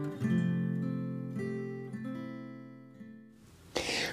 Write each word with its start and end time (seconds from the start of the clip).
Thank 0.00 0.22
you. 0.22 0.27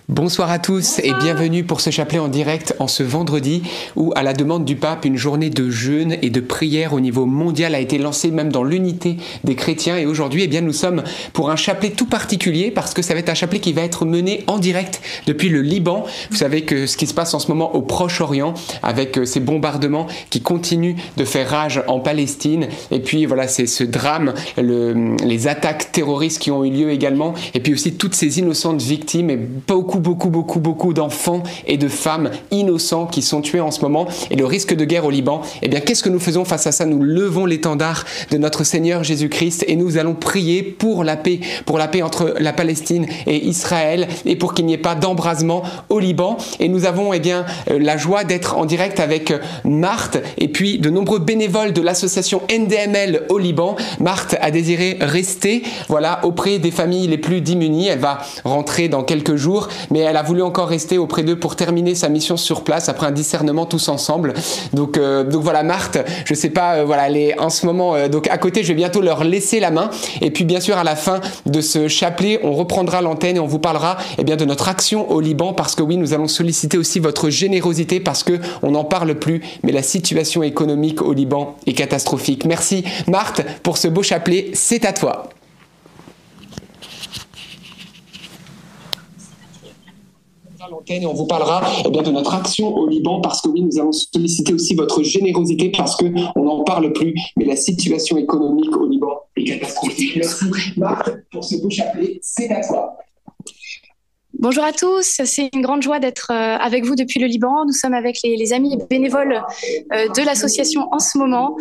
Bonsoir 0.08 0.52
à 0.52 0.60
tous 0.60 1.00
et 1.00 1.12
bienvenue 1.20 1.64
pour 1.64 1.82
ce 1.82 1.90
chapelet 1.90 2.20
en 2.20 2.28
direct 2.28 2.76
en 2.78 2.88
ce 2.88 3.02
vendredi 3.02 3.64
où, 3.96 4.14
à 4.16 4.22
la 4.22 4.34
demande 4.34 4.64
du 4.64 4.76
pape, 4.76 5.04
une 5.04 5.18
journée 5.18 5.50
de 5.50 5.72
jeûne 5.72 6.18
et 6.22 6.30
de 6.30 6.42
prière 6.42 6.94
au 6.94 7.00
niveau 7.00 7.26
mondial 7.26 7.74
a 7.74 7.80
été 7.80 7.98
lancée 7.98 8.30
même 8.30 8.52
dans 8.52 8.64
l'unité 8.64 9.18
des 9.44 9.56
chrétiens. 9.56 9.98
Et 9.98 10.06
aujourd'hui, 10.06 10.44
eh 10.44 10.48
bien, 10.48 10.62
nous 10.62 10.74
sommes 10.74 11.02
pour 11.34 11.50
un 11.50 11.56
chapelet 11.56 11.90
tout 11.90 12.06
particulier 12.06 12.70
parce 12.70 12.94
que 12.94 13.02
ça 13.02 13.16
va 13.16 13.20
être 13.20 13.30
un 13.30 13.34
chapelet 13.34 13.60
qui 13.60 13.74
va 13.74 13.82
être 13.82 14.06
mené 14.06 14.44
en 14.46 14.60
direct 14.60 15.02
depuis 15.26 15.50
le 15.50 15.64
Liban. 15.64 16.06
Vous 16.30 16.38
savez 16.38 16.62
que 16.62 16.86
ce 16.86 16.98
qui 16.98 17.08
se 17.08 17.16
passe 17.16 17.34
en 17.34 17.40
ce 17.40 17.48
moment 17.48 17.76
au 17.76 17.82
Proche-Orient 17.82 18.54
avec 18.84 19.18
euh, 19.18 19.26
ces 19.26 19.40
bombardements 19.40 20.06
qui 20.30 20.42
continuent 20.42 20.98
de 21.18 21.26
faire 21.26 21.50
rage 21.50 21.82
en 21.88 22.00
Palestine. 22.00 22.68
Et 22.92 23.00
puis 23.00 23.26
voilà, 23.26 23.48
c'est 23.48 23.66
ce 23.66 23.84
drame, 23.84 24.36
le, 24.56 25.16
les 25.26 25.48
attaques 25.48 25.92
terroristes 25.92 26.38
qui 26.38 26.52
ont 26.52 26.64
eu 26.64 26.70
lieu 26.70 26.92
également. 26.92 27.34
Et 27.56 27.60
puis 27.60 27.74
aussi 27.74 27.96
toutes 27.96 28.14
ces 28.14 28.38
innocentes 28.38 28.84
victimes 28.84 29.32
et 29.32 29.38
beaucoup 29.38 29.95
beaucoup, 30.00 30.30
beaucoup, 30.30 30.60
beaucoup, 30.60 30.94
d'enfants 30.94 31.44
et 31.68 31.78
de 31.78 31.88
femmes 31.88 32.32
innocents 32.52 33.06
qui 33.06 33.22
sont 33.22 33.42
tués 33.42 33.60
en 33.60 33.72
ce 33.72 33.82
moment 33.82 34.08
et 34.30 34.36
le 34.36 34.46
risque 34.46 34.76
de 34.76 34.86
guerre 34.86 35.06
au 35.06 35.10
Liban. 35.10 35.42
Eh 35.62 35.68
bien, 35.68 35.80
qu'est-ce 35.80 36.04
que 36.04 36.10
nous 36.10 36.20
faisons 36.20 36.46
face 36.46 36.68
à 36.68 36.72
ça? 36.72 36.86
Nous 36.86 37.02
levons 37.02 37.46
l'étendard 37.46 38.06
de 38.32 38.38
notre 38.38 38.64
Seigneur 38.64 39.04
Jésus-Christ 39.04 39.66
et 39.68 39.76
nous 39.76 39.98
allons 39.98 40.14
prier 40.14 40.64
pour 40.64 41.04
la 41.04 41.18
paix, 41.18 41.40
pour 41.66 41.78
la 41.78 41.88
paix 41.88 42.02
entre 42.02 42.36
la 42.40 42.54
Palestine 42.54 43.08
et 43.28 43.46
Israël 43.46 44.08
et 44.26 44.36
pour 44.36 44.54
qu'il 44.54 44.66
n'y 44.66 44.74
ait 44.74 44.78
pas 44.78 44.96
d'embrasement 44.96 45.64
au 45.90 46.00
Liban. 46.00 46.38
Et 46.60 46.68
nous 46.68 46.86
avons 46.86 47.14
eh 47.14 47.20
bien 47.20 47.46
euh, 47.70 47.80
la 47.80 47.98
joie 47.98 48.24
d'être 48.24 48.58
en 48.58 48.66
direct 48.66 49.00
avec 49.00 49.32
euh, 49.32 49.40
Marthe 49.64 50.18
et 50.38 50.48
puis 50.48 50.80
de 50.80 50.90
nombreux 50.90 51.20
bénévoles 51.20 51.74
de 51.74 51.82
l'association 51.82 52.42
NDML 52.52 53.24
au 53.30 53.38
Liban. 53.38 53.76
Marthe 54.00 54.36
a 54.42 54.52
désiré 54.52 54.98
rester, 55.02 55.64
voilà, 55.88 56.20
auprès 56.24 56.60
des 56.60 56.72
familles 56.72 57.08
les 57.08 57.18
plus 57.18 57.42
démunies. 57.42 57.88
Elle 57.88 58.00
va 58.00 58.20
rentrer 58.44 58.90
dans 58.90 59.04
quelques 59.04 59.36
jours 59.36 59.68
mais 59.92 60.00
elle 60.00 60.18
a 60.18 60.24
voulu 60.24 60.42
encore 60.42 60.68
rester 60.68 60.98
auprès 60.98 61.24
d'eux 61.24 61.38
pour 61.38 61.56
terminer 61.56 61.96
sa 61.96 62.10
mission 62.10 62.38
sur 62.38 62.64
place 62.64 62.90
après 62.90 63.08
un 63.08 63.12
discernement 63.12 63.66
tous 63.66 63.90
ensemble. 63.90 64.34
Donc, 64.74 64.98
euh, 64.98 65.24
donc 65.24 65.44
voilà, 65.44 65.64
Marthe, 65.64 65.98
je 66.26 66.34
sais 66.34 66.50
pas, 66.50 66.76
euh, 66.76 66.86
voilà, 66.86 67.08
elle 67.08 67.18
est 67.18 67.40
en 67.40 67.50
ce 67.50 67.66
moment 67.66 67.96
euh, 67.96 68.08
donc 68.08 68.28
à 68.30 68.38
côté. 68.38 68.64
Je 68.64 68.70
vais 68.70 68.74
bientôt 68.74 69.02
leur 69.02 69.24
laisser 69.24 69.60
la 69.60 69.72
main. 69.72 69.90
Et 70.22 70.32
puis 70.32 70.44
bien 70.44 70.60
sûr, 70.60 70.78
à 70.78 70.84
la 70.84 70.96
fin 70.96 71.22
de 71.46 71.62
ce 71.62 71.88
chapelet, 71.88 72.40
on 72.44 72.54
reprendra 72.54 73.02
l'antenne 73.02 73.38
et 73.38 73.40
on 73.40 73.48
vous 73.48 73.60
parlera 73.60 73.98
eh 74.18 74.24
bien 74.24 74.36
de 74.36 74.46
notre 74.46 74.68
action 74.68 75.10
au 75.12 75.20
Liban 75.20 75.54
parce 75.54 75.76
que 75.76 75.84
oui, 75.84 75.98
nous 75.98 76.14
allons 76.14 76.28
solliciter 76.28 76.78
aussi 76.78 77.00
votre 77.00 77.30
générosité 77.30 78.00
parce 78.00 78.24
que 78.24 78.40
on 78.64 78.72
n'en 78.72 78.84
parle 78.84 79.16
plus, 79.16 79.42
mais 79.64 79.72
la 79.72 79.84
situation 79.84 80.44
économique 80.44 81.02
au 81.02 81.14
Liban 81.14 81.56
est 81.66 81.74
catastrophique. 81.74 82.46
Merci 82.46 82.84
Marthe 83.08 83.42
pour 83.64 83.78
ce 83.78 83.88
beau 83.88 84.04
chapelet. 84.04 84.52
C'est 84.54 84.86
à 84.86 84.94
toi. 84.94 85.30
L'antenne 90.70 91.04
et 91.04 91.06
on 91.06 91.14
vous 91.14 91.28
parlera 91.28 91.62
eh 91.86 91.90
bien, 91.90 92.02
de 92.02 92.12
notre 92.12 92.34
action 92.34 92.76
au 92.76 92.88
Liban 92.88 93.22
parce 93.22 93.42
que 93.42 93.50
oui, 93.50 93.62
nous 93.62 93.80
allons 93.80 93.92
solliciter 93.92 94.54
aussi 94.54 94.76
votre 94.76 95.04
générosité 95.04 95.70
parce 95.70 95.96
que 95.96 96.06
on 96.36 96.44
n'en 96.44 96.64
parle 96.64 96.92
plus, 96.94 97.16
mais 97.38 97.46
la 97.46 97.56
situation 97.56 98.18
économique 98.18 98.76
au 98.76 98.88
Liban 98.88 99.22
est 99.36 99.44
catastrophique. 99.46 100.16
Merci 100.16 100.46
Marc 100.78 101.10
pour 101.32 101.44
ce 101.44 101.58
beau 101.62 101.70
chapelet, 101.70 102.20
c'est 102.22 102.50
à 102.52 102.66
toi. 102.66 102.98
Bonjour 104.38 104.66
à 104.66 104.74
tous, 104.74 105.22
c'est 105.24 105.50
une 105.54 105.62
grande 105.62 105.82
joie 105.82 106.00
d'être 106.00 106.28
euh, 106.30 106.58
avec 106.58 106.84
vous 106.84 106.96
depuis 106.96 107.22
le 107.22 107.28
Liban. 107.28 107.64
Nous 107.66 107.72
sommes 107.72 107.94
avec 107.94 108.20
les, 108.22 108.52
amis 108.52 108.78
bénévoles 108.90 109.42
euh, 109.94 110.10
de 110.10 110.26
l'association 110.26 110.90
en 110.92 111.00
ce 111.00 111.18
moment. 111.18 111.56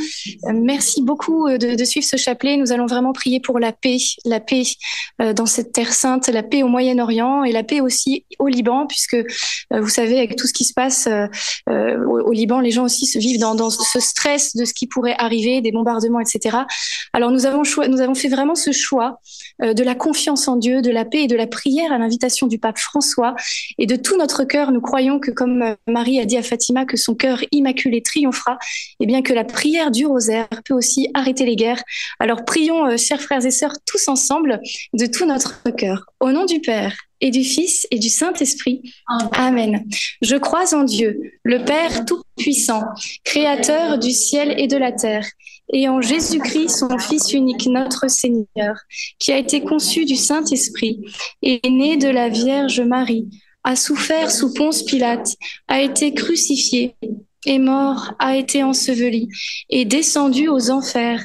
Euh, 0.47 0.53
merci 0.53 1.01
beaucoup 1.01 1.49
de, 1.49 1.85
suivre 1.85 2.07
ce 2.07 2.17
chapelet. 2.17 2.57
Nous 2.57 2.73
allons 2.73 2.87
vraiment 2.87 3.13
prier 3.13 3.39
pour 3.39 3.61
la 3.61 3.71
paix, 3.71 3.99
la 4.25 4.41
paix 4.41 4.65
dans 5.37 5.47
cette 5.47 5.73
terre 5.73 5.93
sainte, 5.93 6.27
la 6.29 6.43
paix 6.43 6.63
au 6.65 6.69
Moyen-Orient 6.69 7.45
et 7.45 7.53
la 7.53 7.63
paix 7.63 7.81
aussi 7.81 8.25
au 8.39 8.49
Liban, 8.49 8.87
puisque 8.87 9.17
vous 9.71 9.89
savez, 9.89 10.19
avec 10.19 10.37
tout 10.37 10.47
ce 10.47 10.53
qui 10.53 10.65
se 10.65 10.73
passe 10.73 11.09
au, 11.69 12.33
Liban, 12.33 12.61
les 12.61 12.71
gens 12.71 12.85
aussi 12.85 13.07
se 13.07 13.19
vivent 13.19 13.39
dans, 13.39 13.71
ce 13.71 14.01
stress 14.01 14.57
de 14.57 14.65
ce 14.65 14.73
qui 14.73 14.87
pourrait 14.87 15.15
arriver, 15.19 15.61
des 15.61 15.73
bombardements, 15.73 16.21
etc. 16.21 16.59
Alors 17.13 17.31
nous 17.31 17.47
avons, 17.47 17.63
nous 17.89 18.01
avons 18.01 18.15
fait 18.15 18.29
vraiment 18.29 18.55
ce 18.55 18.73
choix 18.73 19.21
de 19.61 19.83
la 19.83 19.95
confiance 19.95 20.49
en 20.49 20.57
Dieu, 20.57 20.83
de 20.83 20.91
la 20.91 21.05
paix 21.05 21.25
et 21.25 21.29
de 21.29 21.37
la 21.37 21.47
prière 21.47 21.93
à 21.93 21.99
l'invitation 21.99 22.47
du 22.47 22.59
pape 22.65 22.79
François. 22.79 23.35
Et 23.77 23.87
de 23.87 23.95
tout 23.95 24.17
notre 24.17 24.45
cœur, 24.45 24.73
nous 24.73 24.81
croyons 24.81 25.21
que 25.21 25.31
comme 25.31 25.61
euh, 25.61 25.75
Marie 25.87 26.19
a 26.19 26.25
dit 26.25 26.39
à 26.39 26.43
Fatima 26.43 26.87
que 26.87 26.97
son 26.97 27.15
cœur 27.15 27.45
immaculé 27.53 28.01
triomphera, 28.01 28.59
et 29.01 29.07
bien 29.07 29.21
que 29.21 29.35
la 29.35 29.45
prière 29.45 29.91
du 29.91 30.07
rosaire 30.07 30.49
peut 30.65 30.73
aussi 30.73 31.11
arrêter 31.13 31.45
les 31.45 31.57
guerres. 31.57 31.83
Alors 32.19 32.47
prions, 32.47 32.87
euh, 32.87 32.97
chers 32.97 33.21
frères 33.21 33.45
et 33.45 33.51
sœurs, 33.51 33.75
tous 33.85 34.09
ensemble, 34.09 34.61
de 34.95 35.05
tout 35.05 35.27
notre 35.27 35.63
cœur. 35.77 36.07
Au 36.21 36.33
nom 36.33 36.47
du 36.47 36.61
Père 36.61 36.97
et 37.25 37.31
du 37.31 37.43
Fils 37.43 37.87
et 37.91 37.99
du 37.99 38.11
Saint-Esprit. 38.11 38.83
Amen. 39.33 39.87
Je 40.21 40.37
crois 40.37 40.75
en 40.75 40.85
Dieu, 40.85 41.33
le 41.43 41.65
Père 41.65 42.05
Tout-Puissant, 42.05 42.83
Créateur 43.25 43.99
du 43.99 44.11
ciel 44.11 44.55
et 44.61 44.67
de 44.67 44.77
la 44.77 44.93
terre 44.93 45.27
et 45.73 45.89
en 45.89 46.03
Jésus-Christ, 46.03 46.69
son 46.69 46.99
Fils 46.99 47.33
unique, 47.33 47.67
notre 47.67 48.11
Seigneur, 48.11 48.77
qui 49.19 49.33
a 49.33 49.39
été 49.39 49.63
conçu 49.63 50.05
du 50.05 50.17
Saint-Esprit, 50.17 51.01
est 51.43 51.67
né 51.71 51.97
de 51.97 52.09
la 52.09 52.29
Vierge 52.29 52.83
Marie, 52.83 53.31
a 53.65 53.75
souffert 53.75 54.31
sous 54.31 54.53
Ponce 54.53 54.83
Pilate, 54.83 55.35
a 55.69 55.81
été 55.81 56.13
crucifié, 56.13 56.95
est 57.47 57.59
mort, 57.59 58.13
a 58.19 58.37
été 58.37 58.63
enseveli, 58.63 59.29
est 59.71 59.87
descendu 59.87 60.49
aux 60.49 60.71
enfers 60.71 61.25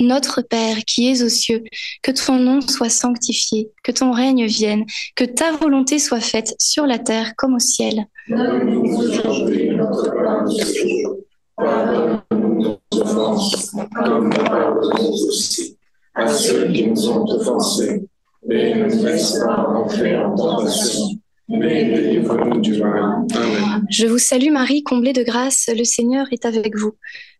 Notre 0.00 0.42
Père 0.42 0.78
qui 0.86 1.10
es 1.10 1.22
aux 1.22 1.28
cieux, 1.28 1.64
que 2.02 2.12
ton 2.12 2.38
nom 2.38 2.60
soit 2.60 2.88
sanctifié, 2.88 3.70
que 3.82 3.92
ton 3.92 4.12
règne 4.12 4.46
vienne, 4.46 4.84
que 5.16 5.24
ta 5.24 5.52
volonté 5.52 5.98
soit 5.98 6.20
faite 6.20 6.54
sur 6.58 6.86
la 6.86 6.98
terre 6.98 7.34
comme 7.36 7.54
au 7.54 7.58
ciel. 7.58 8.06
Donne-nous 8.28 8.96
aujourd'hui 8.96 9.70
notre 9.70 10.10
pain 10.10 10.44
de 10.44 11.28
Pardonne-nous 11.56 12.78
nos 12.92 13.00
offenses, 13.00 13.72
comme 13.94 14.28
nous 14.28 14.44
pardonnons 14.44 15.10
aussi 15.10 15.76
à 16.14 16.28
ceux 16.28 16.70
qui 16.72 16.86
nous 16.86 17.08
ont 17.08 17.24
offensés. 17.24 18.02
Et 18.50 18.74
ne 18.74 18.84
nous 18.84 19.04
laisse 19.04 19.38
pas 19.40 19.66
entrer 19.66 20.16
en 20.16 20.34
tentation, 20.34 21.18
mais 21.48 21.84
délivre-nous 21.84 22.60
du 22.60 22.80
mal. 22.80 23.26
Amen. 23.34 23.86
Je 23.90 24.06
vous 24.06 24.18
salue 24.18 24.52
Marie, 24.52 24.82
comblée 24.84 25.12
de 25.12 25.24
grâce, 25.24 25.68
le 25.76 25.84
Seigneur 25.84 26.26
est 26.30 26.46
avec 26.46 26.76
vous. 26.76 26.94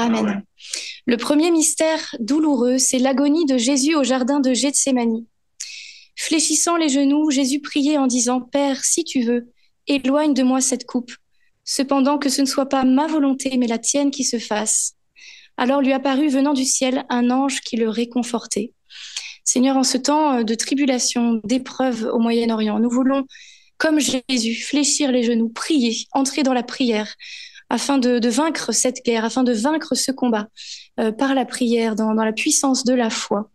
Amen. 0.00 0.42
Le 1.06 1.16
premier 1.18 1.50
mystère 1.50 2.16
douloureux, 2.20 2.78
c'est 2.78 2.98
l'agonie 2.98 3.44
de 3.44 3.58
Jésus 3.58 3.94
au 3.94 4.02
jardin 4.02 4.40
de 4.40 4.54
Gethsémanie. 4.54 5.26
Fléchissant 6.16 6.76
les 6.76 6.88
genoux, 6.88 7.30
Jésus 7.30 7.60
priait 7.60 7.98
en 7.98 8.06
disant 8.06 8.40
Père, 8.40 8.82
si 8.82 9.04
tu 9.04 9.22
veux, 9.22 9.52
éloigne 9.86 10.32
de 10.32 10.42
moi 10.42 10.62
cette 10.62 10.86
coupe, 10.86 11.12
cependant 11.64 12.18
que 12.18 12.30
ce 12.30 12.40
ne 12.40 12.46
soit 12.46 12.68
pas 12.68 12.84
ma 12.84 13.08
volonté, 13.08 13.58
mais 13.58 13.66
la 13.66 13.78
tienne 13.78 14.10
qui 14.10 14.24
se 14.24 14.38
fasse. 14.38 14.94
Alors 15.58 15.82
lui 15.82 15.92
apparut 15.92 16.28
venant 16.28 16.54
du 16.54 16.64
ciel 16.64 17.04
un 17.10 17.30
ange 17.30 17.60
qui 17.60 17.76
le 17.76 17.90
réconfortait. 17.90 18.72
Seigneur, 19.44 19.76
en 19.76 19.84
ce 19.84 19.98
temps 19.98 20.42
de 20.42 20.54
tribulation, 20.54 21.42
d'épreuve 21.44 22.08
au 22.10 22.18
Moyen-Orient, 22.18 22.78
nous 22.78 22.90
voulons, 22.90 23.26
comme 23.76 23.98
Jésus, 24.00 24.54
fléchir 24.54 25.12
les 25.12 25.24
genoux, 25.24 25.50
prier, 25.50 26.06
entrer 26.12 26.42
dans 26.42 26.54
la 26.54 26.62
prière, 26.62 27.14
afin 27.70 27.98
de, 27.98 28.28
vaincre 28.28 28.72
cette 28.72 29.04
guerre, 29.04 29.24
afin 29.24 29.44
de 29.44 29.52
vaincre 29.52 29.94
ce 29.94 30.12
combat 30.12 30.48
euh, 30.98 31.12
par 31.12 31.34
la 31.34 31.44
prière, 31.44 31.94
dans, 31.94 32.12
la 32.12 32.32
puissance 32.32 32.84
de 32.84 32.92
la 32.92 33.08
foi. 33.08 33.50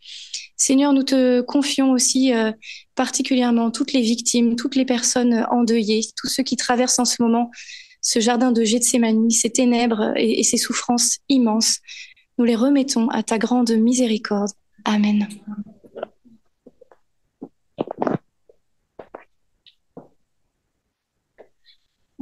Seigneur, 0.58 0.94
nous 0.94 1.04
te 1.04 1.42
confions 1.42 1.92
aussi 1.92 2.34
euh, 2.34 2.54
particulièrement 2.96 3.72
toutes 3.72 3.92
les 3.92 4.02
victimes, 4.02 4.56
toutes 4.56 4.78
les 4.78 4.86
personnes 4.86 5.46
endeuillées, 5.52 6.02
tous 6.16 6.28
ceux 6.28 6.44
qui 6.44 6.56
traversent 6.56 7.00
en 7.00 7.06
ce 7.06 7.22
moment 7.22 7.52
ce 8.02 8.20
jardin 8.20 8.52
de 8.52 8.64
Gethsemane, 8.64 9.30
ces 9.32 9.50
ténèbres 9.50 10.14
et, 10.16 10.40
et 10.40 10.44
ces 10.44 10.58
souffrances 10.58 11.18
immenses. 11.28 11.80
Nous 12.38 12.46
les 12.46 12.56
remettons 12.56 13.10
à 13.10 13.24
ta 13.24 13.38
grande 13.38 13.72
miséricorde. 13.72 14.52
Amen. 14.86 15.28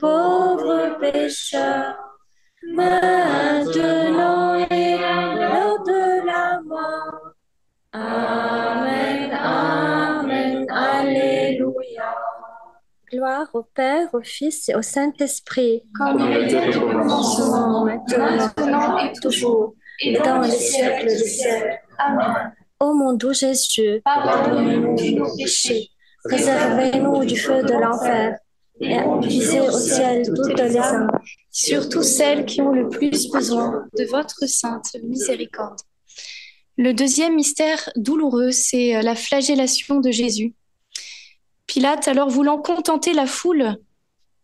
pauvres 0.00 0.98
pécheurs, 0.98 1.96
maintenant 2.74 4.54
et 4.70 4.94
à 4.94 5.34
l'heure 5.34 5.82
de 5.84 6.26
la 6.26 6.60
mort. 6.62 7.34
Amen, 7.92 9.30
Amen, 9.32 10.66
Alléluia. 10.70 12.14
Gloire 13.12 13.48
au 13.52 13.62
Père, 13.62 14.08
au 14.12 14.22
Fils 14.22 14.68
et 14.68 14.74
au 14.74 14.82
Saint-Esprit, 14.82 15.82
comme 15.96 16.20
il 16.20 16.44
était 16.44 16.76
au 16.76 16.88
commencement, 16.88 17.84
maintenant 17.84 18.98
et 18.98 19.12
toujours, 19.20 19.74
et 20.00 20.16
dans 20.18 20.40
les 20.40 20.50
siècles 20.50 21.06
des 21.06 21.16
siècles. 21.16 21.80
Amen. 21.98 22.54
Ô 22.78 22.94
mon 22.94 23.12
doux 23.12 23.34
Jésus, 23.34 24.00
pardonnez-nous 24.04 25.18
nos 25.18 25.36
péchés 25.36 25.90
Préservez-nous 26.24 27.24
du 27.24 27.36
feu 27.36 27.62
de 27.62 27.74
l'enfer 27.74 28.38
et 28.80 28.96
conduisez 29.02 29.60
au 29.60 29.70
ciel 29.70 30.22
toutes 30.34 30.58
les 30.58 30.76
âmes, 30.76 31.10
surtout 31.50 32.02
celles 32.02 32.46
qui 32.46 32.62
ont 32.62 32.72
le 32.72 32.88
plus 32.88 33.30
besoin 33.30 33.86
de 33.98 34.04
votre 34.04 34.46
sainte 34.48 34.96
miséricorde. 35.02 35.78
Le 36.76 36.94
deuxième 36.94 37.34
mystère 37.34 37.90
douloureux, 37.96 38.52
c'est 38.52 39.02
la 39.02 39.14
flagellation 39.14 40.00
de 40.00 40.10
Jésus. 40.10 40.54
Pilate, 41.66 42.08
alors 42.08 42.30
voulant 42.30 42.58
contenter 42.58 43.12
la 43.12 43.26
foule, 43.26 43.76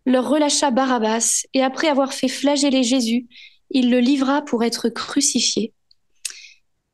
leur 0.04 0.28
relâcha 0.28 0.70
Barabbas, 0.70 1.42
et 1.54 1.62
après 1.62 1.88
avoir 1.88 2.12
fait 2.12 2.28
flageller 2.28 2.82
Jésus, 2.82 3.26
il 3.70 3.90
le 3.90 4.00
livra 4.00 4.42
pour 4.42 4.62
être 4.64 4.88
crucifié. 4.88 5.72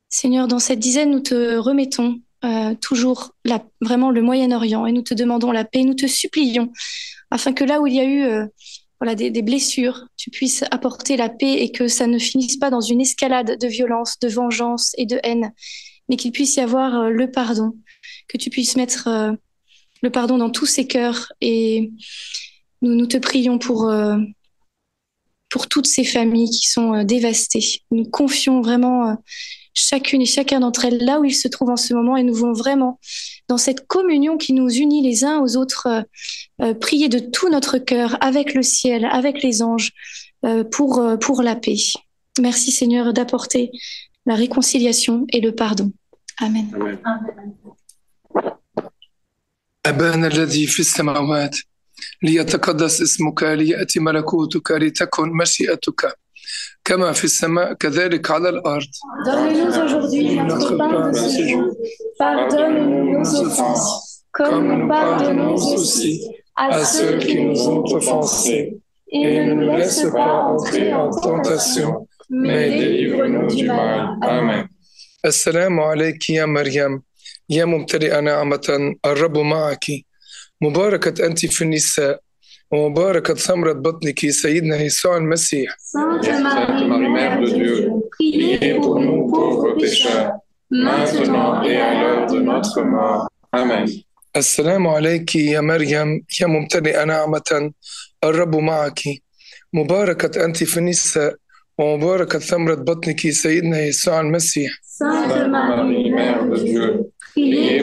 Seigneur, 0.08 0.46
dans 0.46 0.58
cette 0.58 0.78
dizaine, 0.78 1.10
nous 1.10 1.20
te 1.20 1.56
remettons 1.56 2.20
euh, 2.44 2.74
toujours 2.74 3.34
vraiment 3.80 4.10
le 4.10 4.22
Moyen-Orient 4.22 4.86
et 4.86 4.92
nous 4.92 5.02
te 5.02 5.14
demandons 5.14 5.52
la 5.52 5.64
paix, 5.64 5.84
nous 5.84 5.94
te 5.94 6.06
supplions, 6.06 6.72
afin 7.32 7.54
que 7.54 7.64
là 7.64 7.80
où 7.80 7.86
il 7.86 7.94
y 7.94 8.00
a 8.00 8.04
eu 8.04 8.24
euh, 8.24 9.14
des, 9.14 9.42
blessures, 9.42 10.06
tu 10.16 10.30
puisses 10.30 10.64
apporter 10.70 11.16
la 11.16 11.30
paix 11.30 11.62
et 11.62 11.72
que 11.72 11.88
ça 11.88 12.06
ne 12.06 12.18
finisse 12.18 12.58
pas 12.58 12.70
dans 12.70 12.82
une 12.82 13.00
escalade 13.00 13.58
de 13.58 13.66
violence, 13.66 14.18
de 14.20 14.28
vengeance 14.28 14.92
et 14.98 15.06
de 15.06 15.18
haine, 15.22 15.52
mais 16.08 16.16
qu'il 16.16 16.32
puisse 16.32 16.56
y 16.56 16.60
avoir 16.60 16.94
euh, 16.94 17.08
le 17.08 17.30
pardon, 17.30 17.72
que 18.28 18.36
tu 18.36 18.50
puisses 18.50 18.76
mettre 18.76 19.08
euh, 19.08 19.32
le 20.02 20.10
pardon 20.10 20.36
dans 20.36 20.50
tous 20.50 20.66
ces 20.66 20.86
cœurs 20.86 21.32
et 21.40 21.90
nous, 22.82 22.94
nous 22.94 23.06
te 23.06 23.16
prions 23.16 23.58
pour, 23.58 23.90
pour 25.48 25.68
toutes 25.68 25.86
ces 25.86 26.02
familles 26.02 26.50
qui 26.50 26.66
sont 26.68 27.04
dévastées. 27.04 27.64
Nous 27.92 28.04
confions 28.04 28.60
vraiment 28.60 29.16
chacune 29.74 30.22
et 30.22 30.26
chacun 30.26 30.60
d'entre 30.60 30.84
elles 30.84 31.04
là 31.04 31.20
où 31.20 31.24
ils 31.24 31.34
se 31.34 31.48
trouvent 31.48 31.70
en 31.70 31.76
ce 31.76 31.94
moment 31.94 32.16
et 32.16 32.22
nous 32.22 32.34
voulons 32.34 32.52
vraiment, 32.52 32.98
dans 33.48 33.58
cette 33.58 33.86
communion 33.86 34.36
qui 34.36 34.52
nous 34.52 34.68
unit 34.68 35.02
les 35.02 35.24
uns 35.24 35.40
aux 35.40 35.56
autres, 35.56 35.86
euh, 35.86 36.02
euh, 36.62 36.74
prier 36.74 37.08
de 37.08 37.18
tout 37.18 37.48
notre 37.48 37.78
cœur 37.78 38.16
avec 38.20 38.54
le 38.54 38.62
ciel, 38.62 39.04
avec 39.04 39.42
les 39.42 39.62
anges, 39.62 39.92
euh, 40.44 40.64
pour, 40.64 41.02
pour 41.20 41.42
la 41.42 41.56
paix. 41.56 41.76
Merci 42.40 42.72
Seigneur 42.72 43.12
d'apporter 43.12 43.70
la 44.26 44.34
réconciliation 44.34 45.26
et 45.32 45.40
le 45.40 45.54
pardon. 45.54 45.92
Amen. 46.38 46.66
Amen. 55.84 56.21
كما 56.84 57.12
في 57.12 57.24
السماء 57.24 57.72
كذلك 57.72 58.30
على 58.30 58.48
الأرض. 58.48 58.86
السلام 75.24 75.80
عليك 75.80 76.30
يا 76.30 76.46
مريم 76.46 77.02
يا 77.50 77.64
ممتلئة 77.64 78.20
نعمة 78.20 78.94
الرب 79.06 79.38
معك 79.38 79.84
مباركة 80.60 81.26
أنت 81.26 81.46
في 81.46 81.62
النساء 81.62 82.20
ومباركة 82.72 83.34
ثمرة 83.34 83.72
بطنك 83.72 84.30
سيدنا 84.30 84.76
يسوع 84.76 85.16
المسيح. 85.16 85.76
السلام 94.36 94.86
عليك 94.86 95.36
يا 95.36 95.60
مريم 95.60 96.24
يا 96.40 96.46
ممتلئة 96.46 97.04
نعمة 97.04 97.70
الرب 98.24 98.56
معك 98.56 99.00
مباركة 99.72 100.44
أنت 100.44 100.64
في 100.64 100.76
النساء 100.76 101.34
ومباركة 101.78 102.38
ثمرة 102.38 102.74
بطنك 102.74 103.30
سيدنا 103.30 103.80
يسوع 103.80 104.20
المسيح. 104.20 104.72
Sainte 105.02 105.48
Marie, 105.48 106.10
Mère 106.10 106.44
de 106.44 106.56
Dieu, 106.64 107.10
priez. 107.34 107.82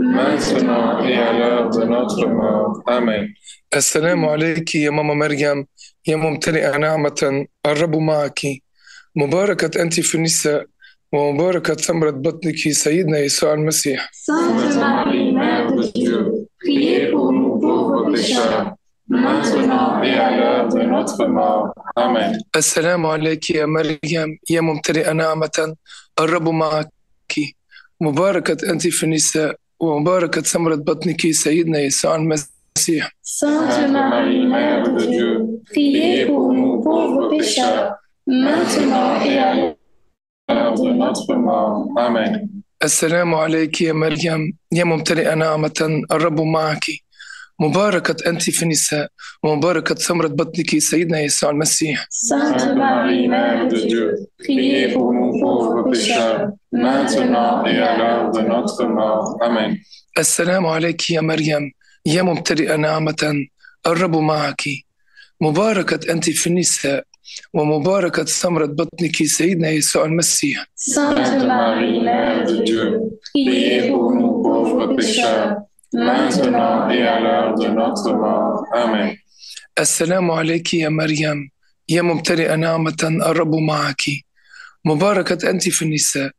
Mensuna 0.00 1.04
i 1.04 1.12
ala 1.12 1.68
بناطرنا 1.68 2.72
آمين. 2.88 3.34
السلام 3.74 4.24
عليك 4.24 4.74
يا 4.74 4.90
ماما 4.90 5.14
مريم 5.14 5.66
يا 6.06 6.16
ممتلئة 6.16 6.76
نعمة 6.76 7.46
الرب 7.66 7.96
معك. 7.96 8.40
مباركة 9.16 9.82
أنت 9.82 10.00
في 10.00 10.14
النساء 10.14 10.66
ومباركة 11.12 11.74
ثمرة 11.74 12.10
بطنك 12.10 12.56
سيدنا 12.56 13.18
يسوع 13.18 13.54
المسيح. 13.54 14.10
السلام 22.56 23.06
عليك 23.06 23.50
يا 23.50 23.66
مريم 23.66 24.38
يا 24.50 24.60
ممتلئة 24.60 25.12
نعمة 25.12 25.74
الرب 26.20 26.48
معك. 26.48 26.88
مباركة 28.00 28.70
أنت 28.70 28.86
في 28.86 29.04
النساء 29.04 29.56
ومباركة 29.80 30.40
ثمرة 30.42 30.74
بطنك 30.74 31.30
سيدنا 31.30 31.78
يسوع 31.78 32.16
المسيح. 32.16 33.12
سانت 33.22 33.90
ماري 33.90 34.46
مادر 34.46 34.98
جو 34.98 35.58
السلام 42.84 43.34
عليك 43.34 43.80
يا 43.80 43.92
مريم 43.92 44.56
يا 44.72 44.84
ممتلئة 44.84 45.34
نعمة 45.34 46.04
الرب 46.12 46.40
معك 46.40 46.84
مباركة 47.60 48.16
أنت 48.30 48.50
في 48.50 48.62
النساء 48.62 49.08
ومباركة 49.42 49.94
ثمرة 49.94 50.28
بطنك 50.28 50.78
سيدنا 50.78 51.20
يسوع 51.20 51.50
المسيح. 51.50 52.06
السلام 60.18 60.66
عليك 60.66 61.10
يا 61.10 61.20
مريم 61.20 61.72
يا 62.06 62.22
ممتلئة 62.22 62.76
نعمة 62.76 63.46
الرب 63.86 64.16
معك. 64.16 64.62
مباركة 65.40 66.12
أنت 66.12 66.30
في 66.30 66.46
النساء 66.46 67.04
ومباركة 67.54 68.24
ثمرة 68.24 68.66
بطنك 68.66 69.16
سيدنا 69.24 69.68
يسوع 69.68 70.04
المسيح. 70.04 70.66
سانتا 70.74 71.38
ماري 71.38 72.00
maintenant 75.92 76.88
et 76.90 77.02
à 77.02 77.20
l'heure 77.20 77.54
de 77.54 77.66
notre 77.68 78.12
mort. 78.12 78.64
Amen. 78.74 79.16
السلام 79.78 80.30
عليك 80.30 80.74
يا 80.74 80.88
مريم 80.88 81.50
يا 81.88 82.02
ممتلئة 82.02 82.54
نعمة 82.56 83.20
الرب 83.26 83.54
معك 83.54 84.02
مباركة 84.84 85.50
أنت 85.50 85.68
في 85.68 85.82
النساء 85.82 86.30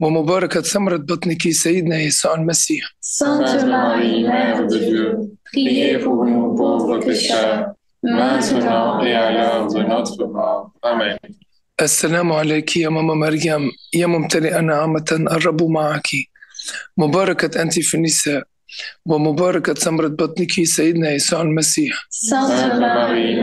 ومباركة 0.00 0.60
ثمرة 0.60 0.96
بطنك 0.96 1.50
سيدنا 1.50 1.96
يسوع 2.00 2.34
المسيح 2.34 2.84
Sainte 3.00 3.64
Marie, 3.66 4.24
Mère 4.24 4.66
de 4.66 4.78
Dieu, 4.78 5.18
priez 5.52 5.98
pour 5.98 6.24
nous 6.24 6.54
pauvres 6.54 6.98
pécheurs, 7.06 7.66
maintenant 8.02 9.02
et 9.04 9.14
à 9.14 9.30
l'heure 9.32 9.66
de 9.68 9.80
notre 9.82 10.24
mort. 10.26 10.72
Amen. 10.82 11.18
السلام 11.80 12.32
عليك 12.32 12.76
يا 12.76 12.88
ماما 12.88 13.14
مريم 13.14 13.70
يا 13.94 14.06
ممتلئة 14.06 14.60
نعمة 14.60 15.04
الرب 15.12 15.62
معك 15.62 16.08
مباركة 16.96 17.62
أنت 17.62 17.78
في 17.78 17.94
النساء 17.94 18.42
ومباركة 19.06 19.74
ثمرة 19.74 20.08
بطنك 20.08 20.64
سيدنا 20.64 21.10
يسوع 21.10 21.42
المسيح 21.42 22.06
سانتا 22.10 22.78
ماري 22.78 23.40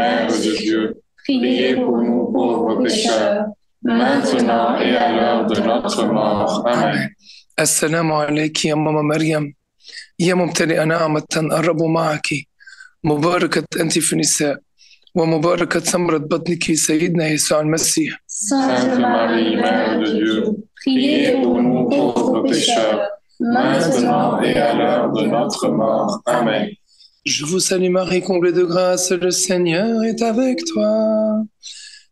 السلام 7.60 8.12
عليك 8.12 8.66
يا 8.66 8.76
ماما 8.76 9.02
مريم 9.02 9.54
يا 10.20 10.34
ممتلئة 10.34 10.84
نعمة 10.84 11.24
الرب 11.38 11.84
معك 11.84 12.28
مباركة 13.04 13.64
أنت 13.80 14.00
في 14.00 14.14
النساء 14.14 14.60
ومباركة 15.16 15.80
ثمرة 15.80 16.18
بطنك 16.18 16.74
سيدنا 16.74 17.28
يسوع 17.28 17.60
المسيح 17.60 18.24
سانتا 18.28 18.96
ماري 18.96 19.56
مادر 19.56 20.04
ديو 20.06 20.64
maintenant 23.40 24.42
et 24.42 24.54
à 24.54 24.74
l'heure 24.74 25.12
de 25.12 25.26
notre 25.26 25.70
mort. 25.70 26.22
Amen. 26.26 26.70
Je 27.26 27.46
vous 27.46 27.60
salue 27.60 27.90
Marie, 27.90 28.22
comblée 28.22 28.52
de 28.52 28.64
grâce, 28.64 29.12
le 29.12 29.32
Seigneur 29.32 30.04
est 30.04 30.22
avec 30.22 30.64
toi. 30.66 31.44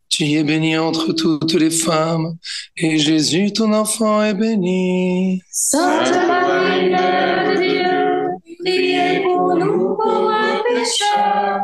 Tu 0.09 0.25
es 0.33 0.43
bénie 0.43 0.77
entre 0.77 1.13
toutes 1.13 1.53
les 1.53 1.69
femmes, 1.69 2.37
et 2.75 2.97
Jésus, 2.97 3.51
ton 3.51 3.73
enfant, 3.73 4.23
est 4.23 4.33
béni. 4.33 5.41
Sainte 5.49 6.13
Marie, 6.27 6.89
Mère 6.89 7.49
de 7.49 7.61
Dieu, 7.61 8.55
priez 8.63 9.21
pour 9.21 9.55
nous 9.55 9.95
pauvres 9.95 10.63
pécheurs, 10.63 11.61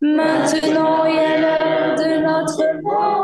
maintenant 0.00 1.04
et 1.04 1.18
à 1.18 1.40
l'heure 1.40 1.96
de 1.96 2.22
notre 2.22 2.82
mort. 2.82 3.21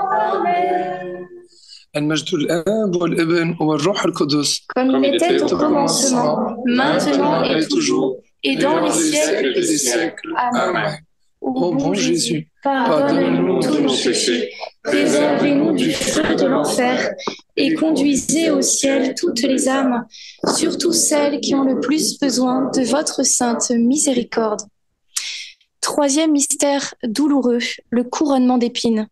Amen. 1.95 2.03
المجد 2.03 2.33
الآب 2.33 2.95
والابن 2.95 3.55
والروح 3.59 4.05
القدس 4.05 4.65
Comme 4.75 5.03
il 5.03 5.15
était 5.15 5.41
au 5.43 5.57
commencement, 5.57 6.57
maintenant 6.65 7.43
et 7.43 7.67
toujours, 7.67 8.17
et 8.43 8.55
dans 8.55 8.79
les 8.85 8.91
siècles 8.91 9.53
des 9.53 9.77
siècles. 9.77 10.33
Amen. 10.35 10.97
Ô 11.41 11.75
bon 11.75 11.93
Jésus, 11.93 12.49
pardonne-nous 12.63 13.59
tous 13.59 13.79
nos 13.79 13.97
péchés, 14.05 14.49
préservez-nous 14.81 15.73
du 15.73 15.91
feu 15.91 16.35
de 16.35 16.45
l'enfer 16.45 17.11
et 17.57 17.73
conduisez 17.75 18.49
au 18.49 18.61
ciel 18.61 19.13
toutes 19.13 19.41
les 19.41 19.67
âmes, 19.67 20.05
surtout 20.55 20.93
celles 20.93 21.41
qui 21.41 21.53
ont 21.53 21.65
le 21.65 21.81
plus 21.81 22.17
besoin 22.17 22.71
de 22.71 22.83
votre 22.83 23.23
sainte 23.23 23.69
miséricorde. 23.71 24.61
Troisième 25.81 26.31
mystère 26.31 26.93
douloureux, 27.03 27.59
le 27.89 28.03
couronnement 28.05 28.57
d'épines. 28.57 29.07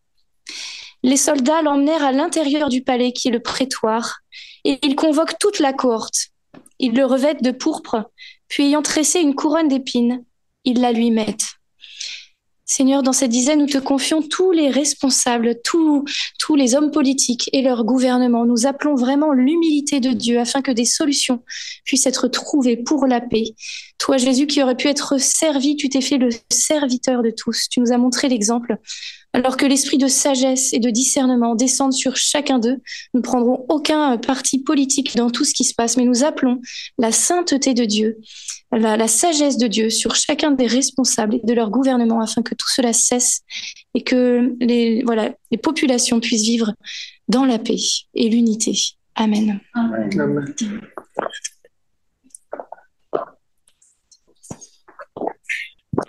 Les 1.03 1.17
soldats 1.17 1.61
l'emmenèrent 1.61 2.03
à 2.03 2.11
l'intérieur 2.11 2.69
du 2.69 2.83
palais 2.83 3.11
qui 3.11 3.27
est 3.27 3.31
le 3.31 3.41
prétoire, 3.41 4.19
et 4.63 4.79
ils 4.83 4.95
convoquent 4.95 5.37
toute 5.39 5.59
la 5.59 5.73
cohorte. 5.73 6.27
Ils 6.79 6.95
le 6.95 7.05
revêtent 7.05 7.43
de 7.43 7.51
pourpre, 7.51 8.09
puis 8.47 8.65
ayant 8.65 8.81
tressé 8.81 9.19
une 9.19 9.35
couronne 9.35 9.67
d'épines, 9.67 10.23
ils 10.63 10.81
la 10.81 10.91
lui 10.91 11.11
mettent. 11.11 11.57
Seigneur, 12.69 13.01
dans 13.01 13.13
cette 13.13 13.31
dizaine, 13.31 13.59
nous 13.59 13.67
te 13.67 13.77
confions 13.77 14.21
tous 14.21 14.51
les 14.51 14.69
responsables, 14.69 15.55
tous, 15.63 16.03
tous 16.37 16.55
les 16.55 16.75
hommes 16.75 16.91
politiques 16.91 17.49
et 17.53 17.61
leur 17.61 17.85
gouvernement. 17.85 18.45
Nous 18.45 18.67
appelons 18.67 18.95
vraiment 18.95 19.31
l'humilité 19.31 20.01
de 20.01 20.09
Dieu 20.09 20.37
afin 20.37 20.61
que 20.61 20.71
des 20.71 20.83
solutions 20.83 21.41
puissent 21.85 22.07
être 22.07 22.27
trouvées 22.27 22.75
pour 22.75 23.07
la 23.07 23.21
paix. 23.21 23.55
Toi, 23.99 24.17
Jésus, 24.17 24.47
qui 24.47 24.61
aurais 24.61 24.75
pu 24.75 24.89
être 24.89 25.17
servi, 25.17 25.77
tu 25.77 25.87
t'es 25.87 26.01
fait 26.01 26.17
le 26.17 26.27
serviteur 26.51 27.23
de 27.23 27.31
tous. 27.31 27.69
Tu 27.69 27.79
nous 27.79 27.93
as 27.93 27.97
montré 27.97 28.27
l'exemple. 28.27 28.75
Alors 29.37 29.55
que 29.55 29.67
l'esprit 29.67 29.99
de 29.99 30.07
sagesse 30.07 30.73
et 30.73 30.79
de 30.79 30.89
discernement 30.89 31.53
descende 31.53 31.93
sur 31.93 32.15
chacun 32.15 32.57
d'eux, 32.57 32.77
nous 33.13 33.19
ne 33.19 33.21
prendrons 33.21 33.67
aucun 33.69 34.17
parti 34.17 34.63
politique 34.63 35.15
dans 35.15 35.29
tout 35.29 35.45
ce 35.45 35.53
qui 35.53 35.63
se 35.63 35.75
passe, 35.75 35.95
mais 35.95 36.05
nous 36.05 36.23
appelons 36.23 36.59
la 36.97 37.11
sainteté 37.11 37.75
de 37.75 37.85
Dieu 37.85 38.17
la, 38.71 39.07
sagesse 39.07 39.57
de 39.57 39.67
Dieu 39.67 39.91
sur 39.91 40.15
chacun 40.15 40.49
des 40.49 40.65
responsables 40.65 41.35
et 41.35 41.41
de 41.43 41.53
leur 41.53 41.69
gouvernement 41.69 42.19
afin 42.19 42.41
que 42.41 42.55
tout 42.55 42.67
cela 42.67 42.93
cesse 42.93 43.41
et 43.93 44.03
que 44.03 44.55
les, 44.59 45.03
voilà, 45.03 45.35
les 45.51 45.59
populations 45.59 46.19
puissent 46.19 46.41
vivre 46.41 46.73
dans 47.27 47.45
la 47.45 47.59
paix 47.59 47.77
et 48.15 48.29
l'unité. 48.29 48.73
Amen. 49.13 49.59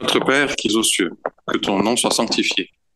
Notre 0.01 0.25
Père 0.25 0.57
qui 0.57 0.69
es 0.69 0.77
aux 0.77 0.83
cieux, 0.83 1.11
que 1.47 1.59
ton 1.59 1.83
nom 1.83 1.95
soit 1.95 2.11
sanctifié, 2.11 2.71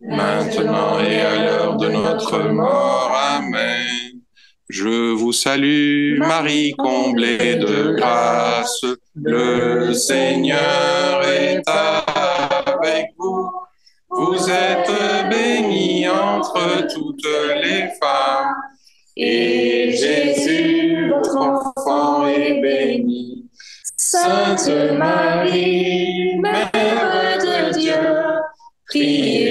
maintenant 0.00 1.00
et 1.00 1.20
à 1.20 1.44
l'heure 1.44 1.76
de 1.76 1.88
notre 1.88 2.38
mort. 2.50 3.12
Amen. 3.14 3.86
Je 4.68 5.12
vous 5.12 5.32
salue, 5.32 6.18
Marie, 6.18 6.72
comblée 6.76 7.54
de 7.54 7.94
grâce, 7.96 8.84
le 9.14 9.92
Seigneur 9.92 11.22
est 11.24 11.62
avec 11.68 13.10
vous. 13.16 13.48
Vous 14.10 14.50
êtes 14.50 14.90
bénie 15.30 16.08
entre 16.08 16.86
toutes 16.92 17.28
les 17.62 17.88
femmes, 18.00 18.54
et 19.16 19.92
Jésus, 19.96 21.10
votre 21.10 21.36
enfant, 21.36 22.26
est 22.26 22.60
béni. 22.60 23.48
Sainte 23.96 24.68
Marie, 24.98 26.38
Mère 26.38 26.70
de 26.72 27.78
Dieu, 27.78 27.94
priez 28.88 29.45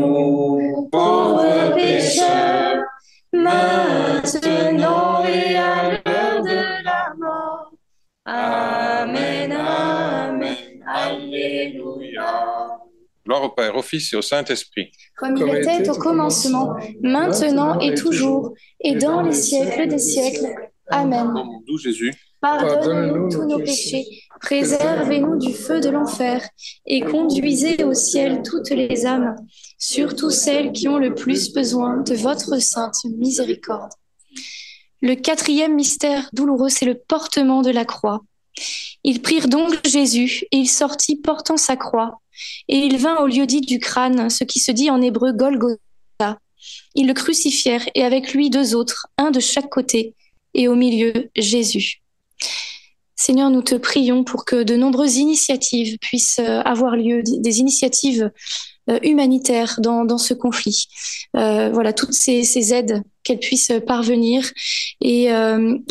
nous, 0.00 0.88
pauvres 0.90 1.74
pécheurs, 1.74 2.82
maintenant 3.32 5.24
et 5.24 5.56
à 5.56 5.90
l'heure 5.90 6.42
de 6.42 6.84
la 6.84 7.14
mort. 7.18 7.72
Amen, 8.24 9.52
Amen, 9.52 10.56
Alléluia. 10.86 12.78
Gloire 13.24 13.42
au 13.42 13.50
Père, 13.50 13.76
au 13.76 13.82
Fils 13.82 14.12
et 14.12 14.16
au 14.16 14.22
Saint-Esprit. 14.22 14.90
Comme 15.16 15.36
il 15.36 15.48
était 15.54 15.88
au 15.90 15.94
commencement, 15.94 16.76
maintenant 17.02 17.78
et 17.80 17.94
toujours, 17.94 18.54
et 18.80 18.94
dans 18.94 19.22
les 19.22 19.32
siècles 19.32 19.88
des 19.88 19.98
siècles. 19.98 20.46
Amen. 20.88 21.34
Doux 21.66 21.78
Jésus, 21.78 22.14
Pardonnez-nous 22.40 23.30
tous 23.30 23.46
nos 23.46 23.58
péchés, 23.58 24.22
préservez-nous 24.40 25.38
du 25.38 25.52
feu 25.52 25.80
de 25.80 25.88
l'enfer 25.88 26.48
et 26.86 27.00
conduisez 27.00 27.82
au 27.82 27.94
ciel 27.94 28.42
toutes 28.44 28.70
les 28.70 29.06
âmes, 29.06 29.34
surtout 29.76 30.30
celles 30.30 30.72
qui 30.72 30.86
ont 30.88 30.98
le 30.98 31.14
plus 31.14 31.52
besoin 31.52 31.96
de 31.98 32.14
votre 32.14 32.60
sainte 32.62 33.04
miséricorde. 33.04 33.90
Le 35.00 35.14
quatrième 35.14 35.74
mystère 35.74 36.28
douloureux, 36.32 36.68
c'est 36.68 36.86
le 36.86 36.94
portement 36.94 37.62
de 37.62 37.70
la 37.70 37.84
croix. 37.84 38.22
Ils 39.04 39.22
prirent 39.22 39.48
donc 39.48 39.78
Jésus, 39.86 40.44
et 40.52 40.56
il 40.58 40.68
sortit 40.68 41.16
portant 41.16 41.56
sa 41.56 41.76
croix, 41.76 42.20
et 42.68 42.76
il 42.76 42.98
vint 42.98 43.18
au 43.18 43.26
lieu 43.26 43.46
dit 43.46 43.60
du 43.60 43.78
crâne, 43.78 44.30
ce 44.30 44.44
qui 44.44 44.58
se 44.58 44.72
dit 44.72 44.90
en 44.90 45.00
hébreu 45.00 45.32
Golgotha. 45.32 46.38
Ils 46.94 47.06
le 47.06 47.14
crucifièrent, 47.14 47.88
et 47.94 48.04
avec 48.04 48.32
lui 48.32 48.50
deux 48.50 48.74
autres, 48.74 49.06
un 49.18 49.30
de 49.30 49.40
chaque 49.40 49.70
côté, 49.70 50.14
et 50.54 50.68
au 50.68 50.74
milieu 50.74 51.30
Jésus. 51.36 52.02
Seigneur, 53.20 53.50
nous 53.50 53.62
te 53.62 53.74
prions 53.74 54.22
pour 54.22 54.44
que 54.44 54.62
de 54.62 54.76
nombreuses 54.76 55.16
initiatives 55.16 55.98
puissent 55.98 56.38
euh, 56.38 56.60
avoir 56.60 56.94
lieu, 56.94 57.22
des 57.24 57.58
initiatives 57.58 58.30
euh, 58.88 58.98
humanitaires 59.02 59.80
dans, 59.80 60.18
ce 60.18 60.34
conflit. 60.34 60.86
Euh, 61.36 61.70
voilà, 61.72 61.92
toutes 61.92 62.12
ces, 62.12 62.72
aides 62.72 63.02
qu'elles 63.24 63.40
puissent 63.40 63.72
parvenir 63.86 64.48
et 65.00 65.28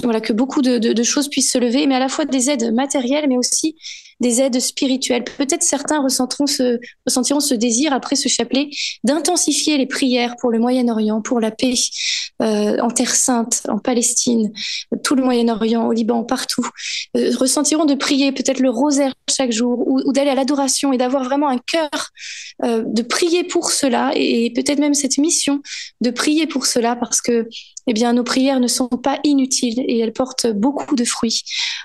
voilà 0.01 0.21
que 0.21 0.33
beaucoup 0.33 0.61
de, 0.63 1.03
choses 1.03 1.29
puissent 1.29 1.51
se 1.51 1.59
lever, 1.59 1.85
mais 1.85 1.95
à 1.95 1.99
la 1.99 2.09
fois 2.09 2.25
des 2.25 2.49
aides 2.49 2.73
matérielles, 2.73 3.27
mais 3.27 3.37
aussi 3.37 3.75
des 4.19 4.41
aides 4.41 4.59
spirituelles. 4.59 5.23
Peut-être 5.23 5.61
certains 5.61 6.01
ressentiront 6.01 6.47
ce, 6.47 6.79
ressentiront 7.05 7.39
ce 7.39 7.53
désir 7.53 7.93
après 7.93 8.15
ce 8.15 8.29
chapelet 8.29 8.69
d'intensifier 9.03 9.77
les 9.77 9.85
prières 9.85 10.35
pour 10.39 10.49
le 10.49 10.57
Moyen-Orient, 10.57 11.21
pour 11.21 11.39
la 11.39 11.51
paix 11.51 11.73
euh, 12.41 12.77
en 12.79 12.89
Terre 12.89 13.15
Sainte, 13.15 13.63
en 13.67 13.79
Palestine, 13.79 14.51
tout 15.03 15.15
le 15.15 15.23
Moyen-Orient, 15.23 15.87
au 15.87 15.91
Liban, 15.91 16.23
partout. 16.23 16.67
Euh, 17.15 17.31
ressentiront 17.37 17.85
de 17.85 17.95
prier 17.95 18.31
peut-être 18.31 18.59
le 18.59 18.69
rosaire 18.69 19.13
chaque 19.29 19.51
jour 19.51 19.87
ou, 19.87 20.11
d'aller 20.11 20.29
à 20.29 20.35
l'adoration 20.35 20.93
et 20.93 20.97
d'avoir 20.97 21.23
vraiment 21.23 21.49
un 21.49 21.57
cœur 21.57 22.11
euh, 22.63 22.83
de 22.85 23.01
prier 23.01 23.43
pour 23.43 23.71
cela 23.71 24.11
et 24.15 24.51
peut-être 24.53 24.79
même 24.79 24.93
cette 24.93 25.17
mission 25.17 25.61
de 26.01 26.09
prier 26.11 26.47
pour 26.47 26.65
cela 26.65 26.95
parce 26.95 27.21
que 27.21 27.47
eh 27.87 27.93
bien, 27.93 28.13
nos 28.13 28.23
prières 28.23 28.59
ne 28.59 28.67
sont 28.67 28.87
pas 28.87 29.19
inutiles 29.23 29.79
et 29.79 29.99
elles 29.99 30.13
portent 30.13 30.47
beaucoup 30.47 30.95
de 30.95 31.05
fruits. 31.05 31.43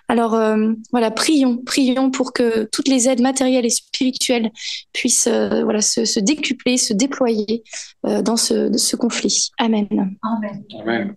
Alors 0.09 0.35
euh, 0.35 0.73
voilà, 0.91 1.11
prions, 1.11 1.59
prions 1.59 2.11
pour 2.11 2.33
que 2.33 2.65
toutes 2.65 2.89
les 2.89 3.09
aides 3.09 3.21
matérielles 3.21 3.65
et 3.65 3.71
spirituelles 3.71 4.51
puissent 4.93 5.29
euh, 5.29 5.63
voilà, 5.63 5.81
se, 5.81 6.05
se, 6.05 6.21
décupler, 6.21 6.77
se 6.77 6.93
déployer 6.93 7.63
euh, 8.07 8.21
dans 8.23 8.37
ce, 8.37 8.77
ce, 8.77 8.97
conflit. 8.97 9.51
Amen. 9.59 9.87
Amen. 10.23 10.65
Amen. 10.81 11.17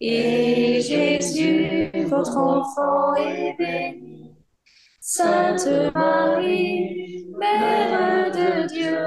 et 0.00 0.80
Jésus, 0.80 1.90
votre 2.06 2.36
enfant, 2.36 3.14
est 3.16 3.56
béni. 3.58 4.36
Sainte 5.00 5.68
Marie, 5.94 7.26
Mère 7.36 8.30
de 8.30 8.66
Dieu, 8.68 8.98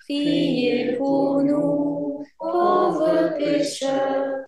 priez 0.00 0.96
pour 0.96 1.42
nous, 1.42 2.24
pauvres 2.38 3.38
pécheurs, 3.38 4.44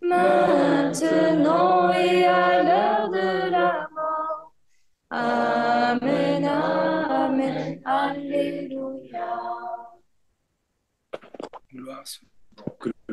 maintenant 0.00 1.92
et 1.92 2.24
à 2.24 2.62
l'heure 2.62 3.08
de 3.10 3.50
la 3.50 3.88
mort. 3.92 4.52
Amen, 5.10 6.44
Amen, 6.44 7.80
Alléluia. 7.84 9.38
Gloire 11.72 12.04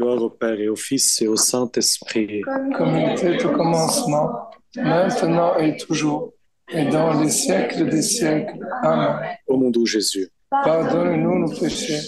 au 0.01 0.29
Père 0.29 0.59
et 0.59 0.67
au 0.67 0.75
Fils 0.75 1.21
et 1.21 1.27
au 1.27 1.35
Saint-Esprit. 1.35 2.41
Comme 2.77 2.97
il 2.97 3.11
était 3.11 3.45
au 3.45 3.51
commencement, 3.51 4.49
maintenant 4.75 5.57
et 5.57 5.77
toujours, 5.77 6.33
et 6.69 6.85
dans 6.85 7.19
les 7.21 7.29
siècles 7.29 7.89
des 7.89 8.01
siècles. 8.01 8.59
Amen. 8.83 9.37
Ô 9.47 9.57
mon 9.57 9.69
doux 9.69 9.85
Jésus, 9.85 10.29
pardonne-nous 10.49 11.39
nos 11.39 11.59
péchés, 11.59 12.01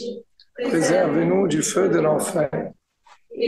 préservez-nous 0.64 1.48
du 1.48 1.62
feu 1.62 1.90
de 1.90 2.00
l'enfer, 2.00 2.50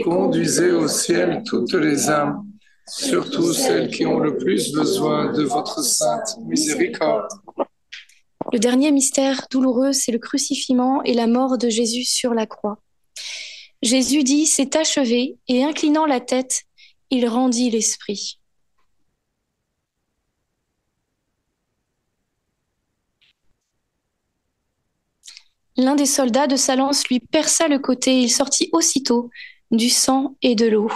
conduisez 0.04 0.70
au 0.70 0.88
ciel 0.88 1.42
toutes 1.44 1.74
les 1.74 2.08
âmes, 2.08 2.44
surtout 2.86 3.52
celles 3.52 3.90
qui 3.90 4.06
ont 4.06 4.18
le 4.18 4.36
plus 4.36 4.72
besoin 4.72 5.32
de 5.32 5.42
votre 5.42 5.82
sainte 5.82 6.36
miséricorde. 6.46 7.28
Le 8.52 8.58
dernier 8.58 8.90
mystère 8.90 9.46
douloureux, 9.50 9.92
c'est 9.92 10.12
le 10.12 10.18
crucifiement 10.18 11.02
et 11.04 11.14
la 11.14 11.26
mort 11.26 11.58
de 11.58 11.68
Jésus 11.68 12.04
sur 12.04 12.34
la 12.34 12.46
croix. 12.46 12.78
Jésus 13.82 14.24
dit, 14.24 14.46
c'est 14.46 14.76
achevé, 14.76 15.38
et 15.48 15.64
inclinant 15.64 16.06
la 16.06 16.20
tête, 16.20 16.64
il 17.10 17.26
rendit 17.26 17.70
l'esprit. 17.70 18.38
L'un 25.76 25.94
des 25.94 26.04
soldats 26.04 26.46
de 26.46 26.56
sa 26.56 26.76
lance 26.76 27.08
lui 27.08 27.20
perça 27.20 27.66
le 27.66 27.78
côté, 27.78 28.20
il 28.20 28.30
sortit 28.30 28.68
aussitôt 28.72 29.30
du 29.70 29.88
sang 29.88 30.36
et 30.42 30.54
de 30.54 30.66
l'eau. 30.66 30.90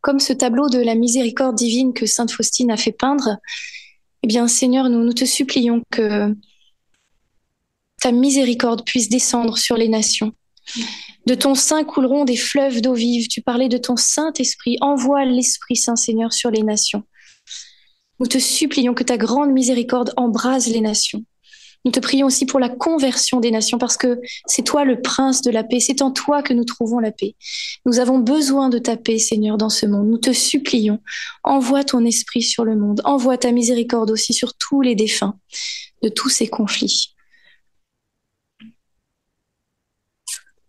Comme 0.00 0.18
ce 0.18 0.32
tableau 0.32 0.70
de 0.70 0.78
la 0.78 0.94
miséricorde 0.94 1.56
divine 1.56 1.92
que 1.92 2.06
Sainte 2.06 2.30
Faustine 2.30 2.70
a 2.70 2.78
fait 2.78 2.92
peindre, 2.92 3.36
eh 4.22 4.26
bien 4.26 4.48
Seigneur, 4.48 4.88
nous, 4.88 5.04
nous 5.04 5.12
te 5.12 5.26
supplions 5.26 5.82
que 5.90 6.34
ta 8.00 8.12
miséricorde 8.12 8.84
puisse 8.84 9.10
descendre 9.10 9.58
sur 9.58 9.76
les 9.76 9.88
nations. 9.88 10.32
De 11.26 11.34
ton 11.34 11.54
sein 11.54 11.84
couleront 11.84 12.24
des 12.24 12.36
fleuves 12.36 12.80
d'eau 12.80 12.94
vive. 12.94 13.28
Tu 13.28 13.42
parlais 13.42 13.68
de 13.68 13.78
ton 13.78 13.96
Saint-Esprit. 13.96 14.76
Envoie 14.80 15.24
l'Esprit 15.24 15.76
Saint 15.76 15.96
Seigneur 15.96 16.32
sur 16.32 16.50
les 16.50 16.62
nations. 16.62 17.02
Nous 18.20 18.26
te 18.26 18.38
supplions 18.38 18.94
que 18.94 19.04
ta 19.04 19.16
grande 19.16 19.50
miséricorde 19.50 20.12
embrase 20.16 20.68
les 20.68 20.80
nations. 20.80 21.24
Nous 21.84 21.90
te 21.90 22.00
prions 22.00 22.26
aussi 22.26 22.46
pour 22.46 22.60
la 22.60 22.70
conversion 22.70 23.40
des 23.40 23.50
nations 23.50 23.76
parce 23.76 23.98
que 23.98 24.18
c'est 24.46 24.62
toi 24.62 24.84
le 24.84 25.02
prince 25.02 25.42
de 25.42 25.50
la 25.50 25.62
paix, 25.62 25.80
c'est 25.80 26.00
en 26.00 26.10
toi 26.10 26.42
que 26.42 26.54
nous 26.54 26.64
trouvons 26.64 26.98
la 26.98 27.12
paix. 27.12 27.36
Nous 27.84 27.98
avons 27.98 28.18
besoin 28.18 28.70
de 28.70 28.78
ta 28.78 28.96
paix, 28.96 29.18
Seigneur, 29.18 29.58
dans 29.58 29.68
ce 29.68 29.84
monde. 29.84 30.08
Nous 30.08 30.18
te 30.18 30.32
supplions, 30.32 31.00
envoie 31.42 31.84
ton 31.84 32.04
esprit 32.06 32.42
sur 32.42 32.64
le 32.64 32.74
monde, 32.74 33.02
envoie 33.04 33.36
ta 33.36 33.52
miséricorde 33.52 34.10
aussi 34.10 34.32
sur 34.32 34.54
tous 34.54 34.80
les 34.80 34.94
défunts 34.94 35.38
de 36.02 36.08
tous 36.08 36.30
ces 36.30 36.48
conflits. 36.48 37.13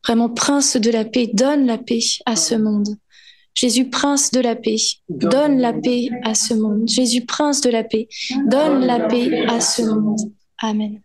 Vraiment, 0.06 0.30
prince 0.30 0.78
de 0.78 0.92
la 0.92 1.04
paix, 1.04 1.32
donne 1.34 1.66
la 1.66 1.80
paix 1.80 2.00
à 2.28 2.36
ce 2.36 2.54
monde. 2.54 2.90
Jésus, 3.56 3.90
prince 3.90 4.30
de 4.30 4.40
la 4.40 4.56
paix, 4.56 4.76
donne 5.10 5.58
la 5.58 5.74
paix 5.74 6.10
à 6.24 6.36
ce 6.36 6.54
monde. 6.54 6.88
Jésus, 6.88 7.26
prince 7.26 7.62
de 7.62 7.72
la 7.72 7.84
paix, 7.84 8.08
donne 8.46 8.86
la 8.86 9.00
paix 9.00 9.46
à 9.48 9.60
ce 9.60 9.82
monde. 9.82 10.20
Amen. 10.60 11.02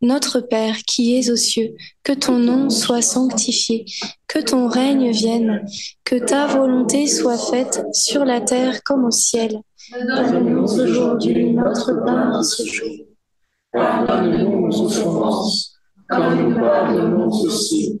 Notre 0.00 0.40
Père 0.40 0.78
qui 0.86 1.16
es 1.18 1.30
aux 1.30 1.36
cieux, 1.36 1.74
que 2.04 2.12
ton 2.12 2.38
nom 2.38 2.70
soit 2.70 3.02
sanctifié, 3.02 3.84
que 4.28 4.38
ton 4.38 4.66
règne 4.66 5.10
vienne, 5.10 5.66
que 6.04 6.16
ta 6.16 6.46
volonté 6.46 7.06
soit 7.06 7.38
faite 7.38 7.84
sur 7.92 8.24
la 8.24 8.40
terre 8.40 8.82
comme 8.82 9.04
au 9.04 9.10
ciel. 9.10 9.60
Donne-nous 9.92 10.80
aujourd'hui 10.80 11.52
notre 11.52 11.92
pain 12.04 12.38
de 12.38 12.42
ce 12.42 12.64
jour. 12.64 12.96
Pardonne-nous 13.72 14.68
nos 14.68 14.82
offenses, 14.82 15.76
comme 16.08 16.50
nous 16.50 16.54
pardonnons 16.54 17.28
aussi 17.28 18.00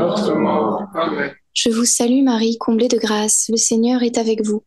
Amen. 0.15 1.31
Je 1.53 1.69
vous 1.69 1.85
salue 1.85 2.23
Marie, 2.23 2.57
comblée 2.57 2.87
de 2.87 2.97
grâce, 2.97 3.47
le 3.49 3.57
Seigneur 3.57 4.03
est 4.03 4.17
avec 4.17 4.43
vous. 4.45 4.63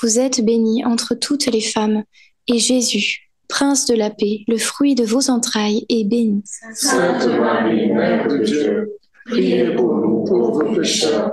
Vous 0.00 0.18
êtes 0.18 0.44
bénie 0.44 0.84
entre 0.84 1.14
toutes 1.14 1.46
les 1.46 1.60
femmes, 1.60 2.04
et 2.48 2.58
Jésus, 2.58 3.30
Prince 3.48 3.86
de 3.86 3.94
la 3.94 4.08
paix, 4.10 4.44
le 4.48 4.56
fruit 4.56 4.94
de 4.94 5.04
vos 5.04 5.30
entrailles, 5.30 5.84
est 5.90 6.04
béni. 6.04 6.42
Sainte 6.74 7.26
Marie, 7.26 7.92
Mère 7.92 8.26
de 8.26 8.38
Dieu, 8.38 8.98
priez 9.26 9.74
pour 9.74 9.94
nous 9.94 10.24
pauvres 10.24 10.74
pécheurs, 10.74 11.32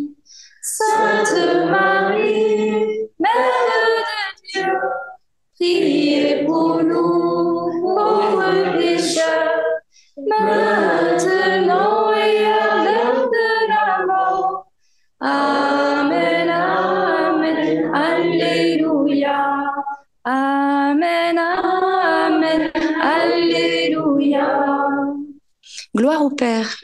Sainte 0.63 1.71
Marie, 1.71 3.09
Mère 3.17 3.31
de 4.53 4.61
Dieu, 4.61 4.73
priez 5.55 6.45
pour 6.45 6.83
nous, 6.83 7.81
pauvres 7.81 8.77
pécheurs, 8.77 9.63
maintenant 10.17 12.13
et 12.13 12.45
à 12.45 12.83
l'heure 12.83 13.27
de 13.27 13.69
la 13.69 14.05
mort. 14.05 14.67
Amen, 15.19 16.49
Amen, 16.51 17.91
Alléluia. 17.95 19.71
Amen, 20.23 21.39
Amen, 21.39 22.71
Alléluia. 23.01 24.47
Gloire 25.95 26.21
au 26.23 26.29
Père 26.29 26.80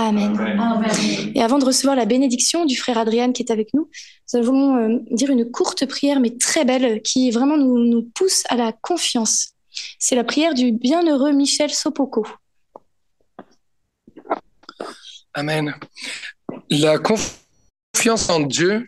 Amen. 0.00 0.38
Amen. 0.38 1.32
Et 1.34 1.42
avant 1.42 1.58
de 1.58 1.64
recevoir 1.64 1.96
la 1.96 2.04
bénédiction 2.04 2.64
du 2.64 2.76
frère 2.76 2.98
Adrien 2.98 3.32
qui 3.32 3.42
est 3.42 3.50
avec 3.50 3.74
nous, 3.74 3.90
nous 4.32 4.38
allons 4.38 4.76
euh, 4.76 4.98
dire 5.10 5.28
une 5.28 5.50
courte 5.50 5.86
prière, 5.86 6.20
mais 6.20 6.36
très 6.36 6.64
belle, 6.64 7.02
qui 7.02 7.32
vraiment 7.32 7.56
nous, 7.56 7.84
nous 7.84 8.02
pousse 8.14 8.44
à 8.48 8.54
la 8.54 8.70
confiance. 8.70 9.54
C'est 9.98 10.14
la 10.14 10.22
prière 10.22 10.54
du 10.54 10.70
bienheureux 10.70 11.32
Michel 11.32 11.70
Sopoko. 11.70 12.24
Amen. 15.34 15.74
La 16.70 16.98
confiance 16.98 18.28
en 18.28 18.38
Dieu 18.38 18.86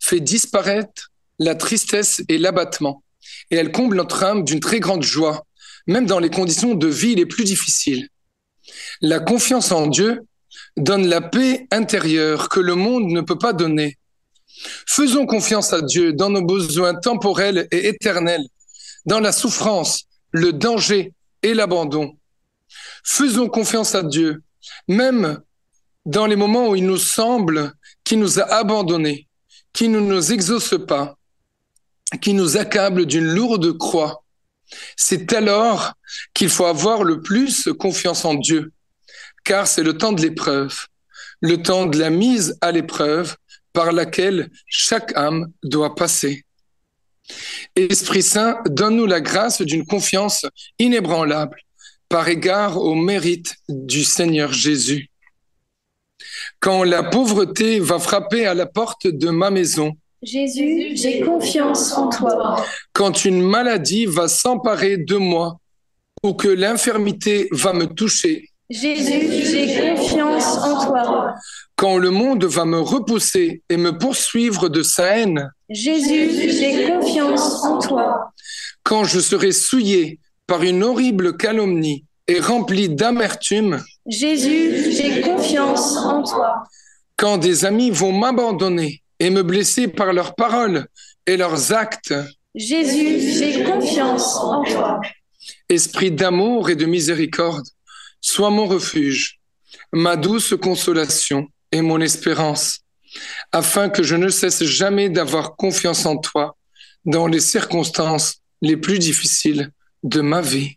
fait 0.00 0.18
disparaître 0.18 1.12
la 1.38 1.54
tristesse 1.54 2.24
et 2.28 2.38
l'abattement, 2.38 3.04
et 3.52 3.56
elle 3.56 3.70
comble 3.70 3.94
notre 3.94 4.24
âme 4.24 4.42
d'une 4.42 4.58
très 4.58 4.80
grande 4.80 5.04
joie, 5.04 5.46
même 5.86 6.06
dans 6.06 6.18
les 6.18 6.28
conditions 6.28 6.74
de 6.74 6.88
vie 6.88 7.14
les 7.14 7.26
plus 7.26 7.44
difficiles. 7.44 8.08
La 9.00 9.20
confiance 9.20 9.70
en 9.70 9.86
Dieu 9.86 10.26
donne 10.76 11.06
la 11.06 11.20
paix 11.20 11.66
intérieure 11.70 12.48
que 12.48 12.60
le 12.60 12.74
monde 12.74 13.06
ne 13.06 13.20
peut 13.20 13.38
pas 13.38 13.52
donner. 13.52 13.98
Faisons 14.86 15.26
confiance 15.26 15.72
à 15.72 15.80
Dieu 15.82 16.12
dans 16.12 16.30
nos 16.30 16.44
besoins 16.44 16.94
temporels 16.94 17.66
et 17.70 17.88
éternels, 17.88 18.44
dans 19.06 19.20
la 19.20 19.32
souffrance, 19.32 20.04
le 20.32 20.52
danger 20.52 21.12
et 21.42 21.54
l'abandon. 21.54 22.16
Faisons 23.04 23.48
confiance 23.48 23.94
à 23.94 24.02
Dieu, 24.02 24.42
même 24.88 25.40
dans 26.06 26.26
les 26.26 26.36
moments 26.36 26.68
où 26.68 26.76
il 26.76 26.86
nous 26.86 26.98
semble 26.98 27.72
qu'il 28.04 28.18
nous 28.18 28.38
a 28.38 28.44
abandonnés, 28.44 29.28
qu'il 29.72 29.90
ne 29.90 30.00
nous 30.00 30.32
exauce 30.32 30.74
pas, 30.86 31.16
qu'il 32.20 32.36
nous 32.36 32.56
accable 32.56 33.06
d'une 33.06 33.26
lourde 33.26 33.76
croix. 33.76 34.24
C'est 34.96 35.32
alors 35.32 35.94
qu'il 36.34 36.48
faut 36.48 36.66
avoir 36.66 37.04
le 37.04 37.20
plus 37.20 37.68
confiance 37.78 38.24
en 38.24 38.34
Dieu, 38.34 38.72
car 39.44 39.66
c'est 39.66 39.82
le 39.82 39.96
temps 39.96 40.12
de 40.12 40.22
l'épreuve, 40.22 40.86
le 41.40 41.62
temps 41.62 41.86
de 41.86 41.98
la 41.98 42.10
mise 42.10 42.56
à 42.60 42.72
l'épreuve 42.72 43.36
par 43.72 43.92
laquelle 43.92 44.50
chaque 44.66 45.16
âme 45.16 45.52
doit 45.62 45.94
passer. 45.94 46.44
Esprit 47.76 48.22
Saint, 48.22 48.58
donne-nous 48.66 49.06
la 49.06 49.20
grâce 49.20 49.62
d'une 49.62 49.86
confiance 49.86 50.46
inébranlable 50.78 51.60
par 52.08 52.28
égard 52.28 52.78
au 52.78 52.94
mérite 52.94 53.54
du 53.68 54.02
Seigneur 54.02 54.52
Jésus. 54.52 55.08
Quand 56.58 56.82
la 56.82 57.04
pauvreté 57.04 57.78
va 57.78 57.98
frapper 57.98 58.46
à 58.46 58.54
la 58.54 58.66
porte 58.66 59.06
de 59.06 59.30
ma 59.30 59.50
maison, 59.50 59.92
Jésus, 60.22 60.96
j'ai 60.96 61.20
confiance 61.20 61.92
en 61.92 62.10
toi. 62.10 62.62
quand 62.92 63.24
une 63.24 63.40
maladie 63.40 64.04
va 64.04 64.28
s'emparer 64.28 64.98
de 64.98 65.16
moi 65.16 65.58
ou 66.22 66.34
que 66.34 66.48
l'infirmité 66.48 67.48
va 67.52 67.72
me 67.72 67.86
toucher, 67.86 68.49
Jésus, 68.70 69.46
j'ai 69.50 69.80
confiance 69.96 70.56
en 70.58 70.86
toi. 70.86 71.34
quand 71.74 71.98
le 71.98 72.10
monde 72.10 72.44
va 72.44 72.64
me 72.64 72.78
repousser 72.78 73.62
et 73.68 73.76
me 73.76 73.98
poursuivre 73.98 74.68
de 74.68 74.82
sa 74.82 75.18
haine, 75.18 75.50
Jésus, 75.68 76.30
j'ai 76.52 76.86
confiance 76.88 77.64
en 77.64 77.78
toi. 77.78 78.32
quand 78.84 79.04
je 79.04 79.18
serai 79.18 79.50
souillé 79.52 80.20
par 80.46 80.62
une 80.62 80.84
horrible 80.84 81.36
calomnie 81.36 82.04
et 82.28 82.38
rempli 82.38 82.88
d'amertume, 82.88 83.82
Jésus, 84.06 84.92
j'ai 84.92 85.20
confiance 85.20 85.96
en 85.96 86.22
toi. 86.22 86.62
quand 87.16 87.38
des 87.38 87.64
amis 87.64 87.90
vont 87.90 88.12
m'abandonner 88.12 89.02
et 89.18 89.30
me 89.30 89.42
blesser 89.42 89.88
par 89.88 90.12
leurs 90.12 90.34
paroles 90.36 90.86
et 91.26 91.36
leurs 91.36 91.72
actes, 91.72 92.14
Jésus, 92.54 93.20
j'ai 93.38 93.64
confiance 93.64 94.36
en 94.36 94.62
toi. 94.64 95.00
Esprit 95.68 96.10
d'amour 96.10 96.70
et 96.70 96.76
de 96.76 96.86
miséricorde, 96.86 97.66
sois 98.20 98.50
mon 98.50 98.66
refuge, 98.66 99.40
ma 99.92 100.16
douce 100.16 100.54
consolation 100.60 101.48
et 101.72 101.80
mon 101.80 102.00
espérance, 102.00 102.80
afin 103.52 103.88
que 103.88 104.02
je 104.02 104.16
ne 104.16 104.28
cesse 104.28 104.64
jamais 104.64 105.08
d'avoir 105.08 105.56
confiance 105.56 106.06
en 106.06 106.16
toi 106.16 106.56
dans 107.04 107.26
les 107.26 107.40
circonstances 107.40 108.36
les 108.62 108.76
plus 108.76 108.98
difficiles 108.98 109.70
de 110.02 110.20
ma 110.20 110.40
vie. 110.40 110.76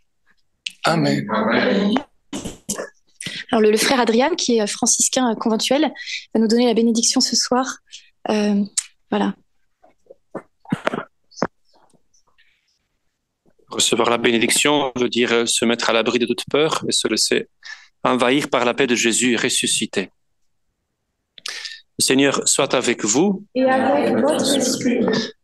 Amen. 0.83 1.25
Alors 3.51 3.61
le, 3.61 3.77
frère 3.77 3.99
Adrien, 3.99 4.35
qui 4.35 4.57
est 4.57 4.67
franciscain 4.67 5.31
euh, 5.31 5.35
conventuel, 5.35 5.91
va 6.33 6.39
nous 6.39 6.47
donner 6.47 6.65
la 6.65 6.73
bénédiction 6.73 7.21
ce 7.21 7.35
soir. 7.35 7.77
Euh, 8.29 8.63
voilà. 9.11 9.35
Recevoir 13.73 14.09
la 14.11 14.19
bénédiction 14.19 14.91
veut 14.95 15.09
dire 15.09 15.33
euh, 15.33 15.45
se 15.47 15.65
mettre 15.65 15.89
à 15.89 15.93
l'abri 15.93 16.19
de 16.19 16.27
toute 16.27 16.43
peur 16.49 16.85
et 16.87 16.91
se 16.91 17.07
laisser 17.07 17.47
envahir 18.03 18.49
par 18.49 18.65
la 18.65 18.73
paix 18.73 18.85
de 18.85 18.93
Jésus 18.93 19.35
ressuscité. 19.35 20.11
Le 21.99 22.03
Seigneur 22.03 22.47
soit 22.47 22.73
avec 22.75 23.03
vous. 23.03 23.45
Et 23.55 23.63
avec 23.63 24.15
votre 24.17 24.55
esprit. 24.55 24.99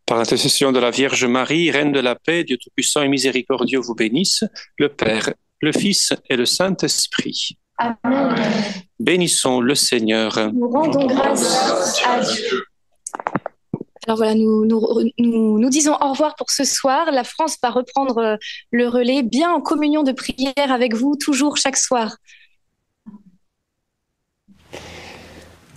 Par 0.06 0.18
l'intercession 0.18 0.70
de 0.70 0.78
la 0.78 0.90
Vierge 0.90 1.24
Marie, 1.24 1.70
Reine 1.70 1.92
de 1.92 2.00
la 2.00 2.14
paix, 2.14 2.44
Dieu 2.44 2.56
Tout-Puissant 2.56 3.02
et 3.02 3.08
Miséricordieux 3.08 3.80
vous 3.80 3.94
bénisse, 3.94 4.44
le 4.78 4.88
Père, 4.88 5.32
le 5.60 5.72
Fils 5.72 6.12
et 6.28 6.36
le 6.36 6.46
Saint-Esprit. 6.46 7.58
Amen. 7.78 8.34
Bénissons 8.98 9.60
le 9.60 9.74
Seigneur. 9.74 10.52
Nous 10.52 10.68
rendons 10.68 11.06
grâce 11.06 12.00
à 12.04 12.20
Dieu. 12.20 12.64
Alors 14.10 14.16
voilà, 14.16 14.34
nous, 14.34 14.66
nous, 14.66 14.84
nous, 15.20 15.60
nous 15.60 15.70
disons 15.70 15.92
au 15.92 16.10
revoir 16.10 16.34
pour 16.34 16.50
ce 16.50 16.64
soir. 16.64 17.12
La 17.12 17.22
France 17.22 17.56
va 17.62 17.70
reprendre 17.70 18.18
euh, 18.18 18.36
le 18.72 18.88
relais, 18.88 19.22
bien 19.22 19.52
en 19.52 19.60
communion 19.60 20.02
de 20.02 20.10
prière 20.10 20.72
avec 20.72 20.94
vous, 20.94 21.14
toujours 21.14 21.56
chaque 21.56 21.76
soir. 21.76 22.16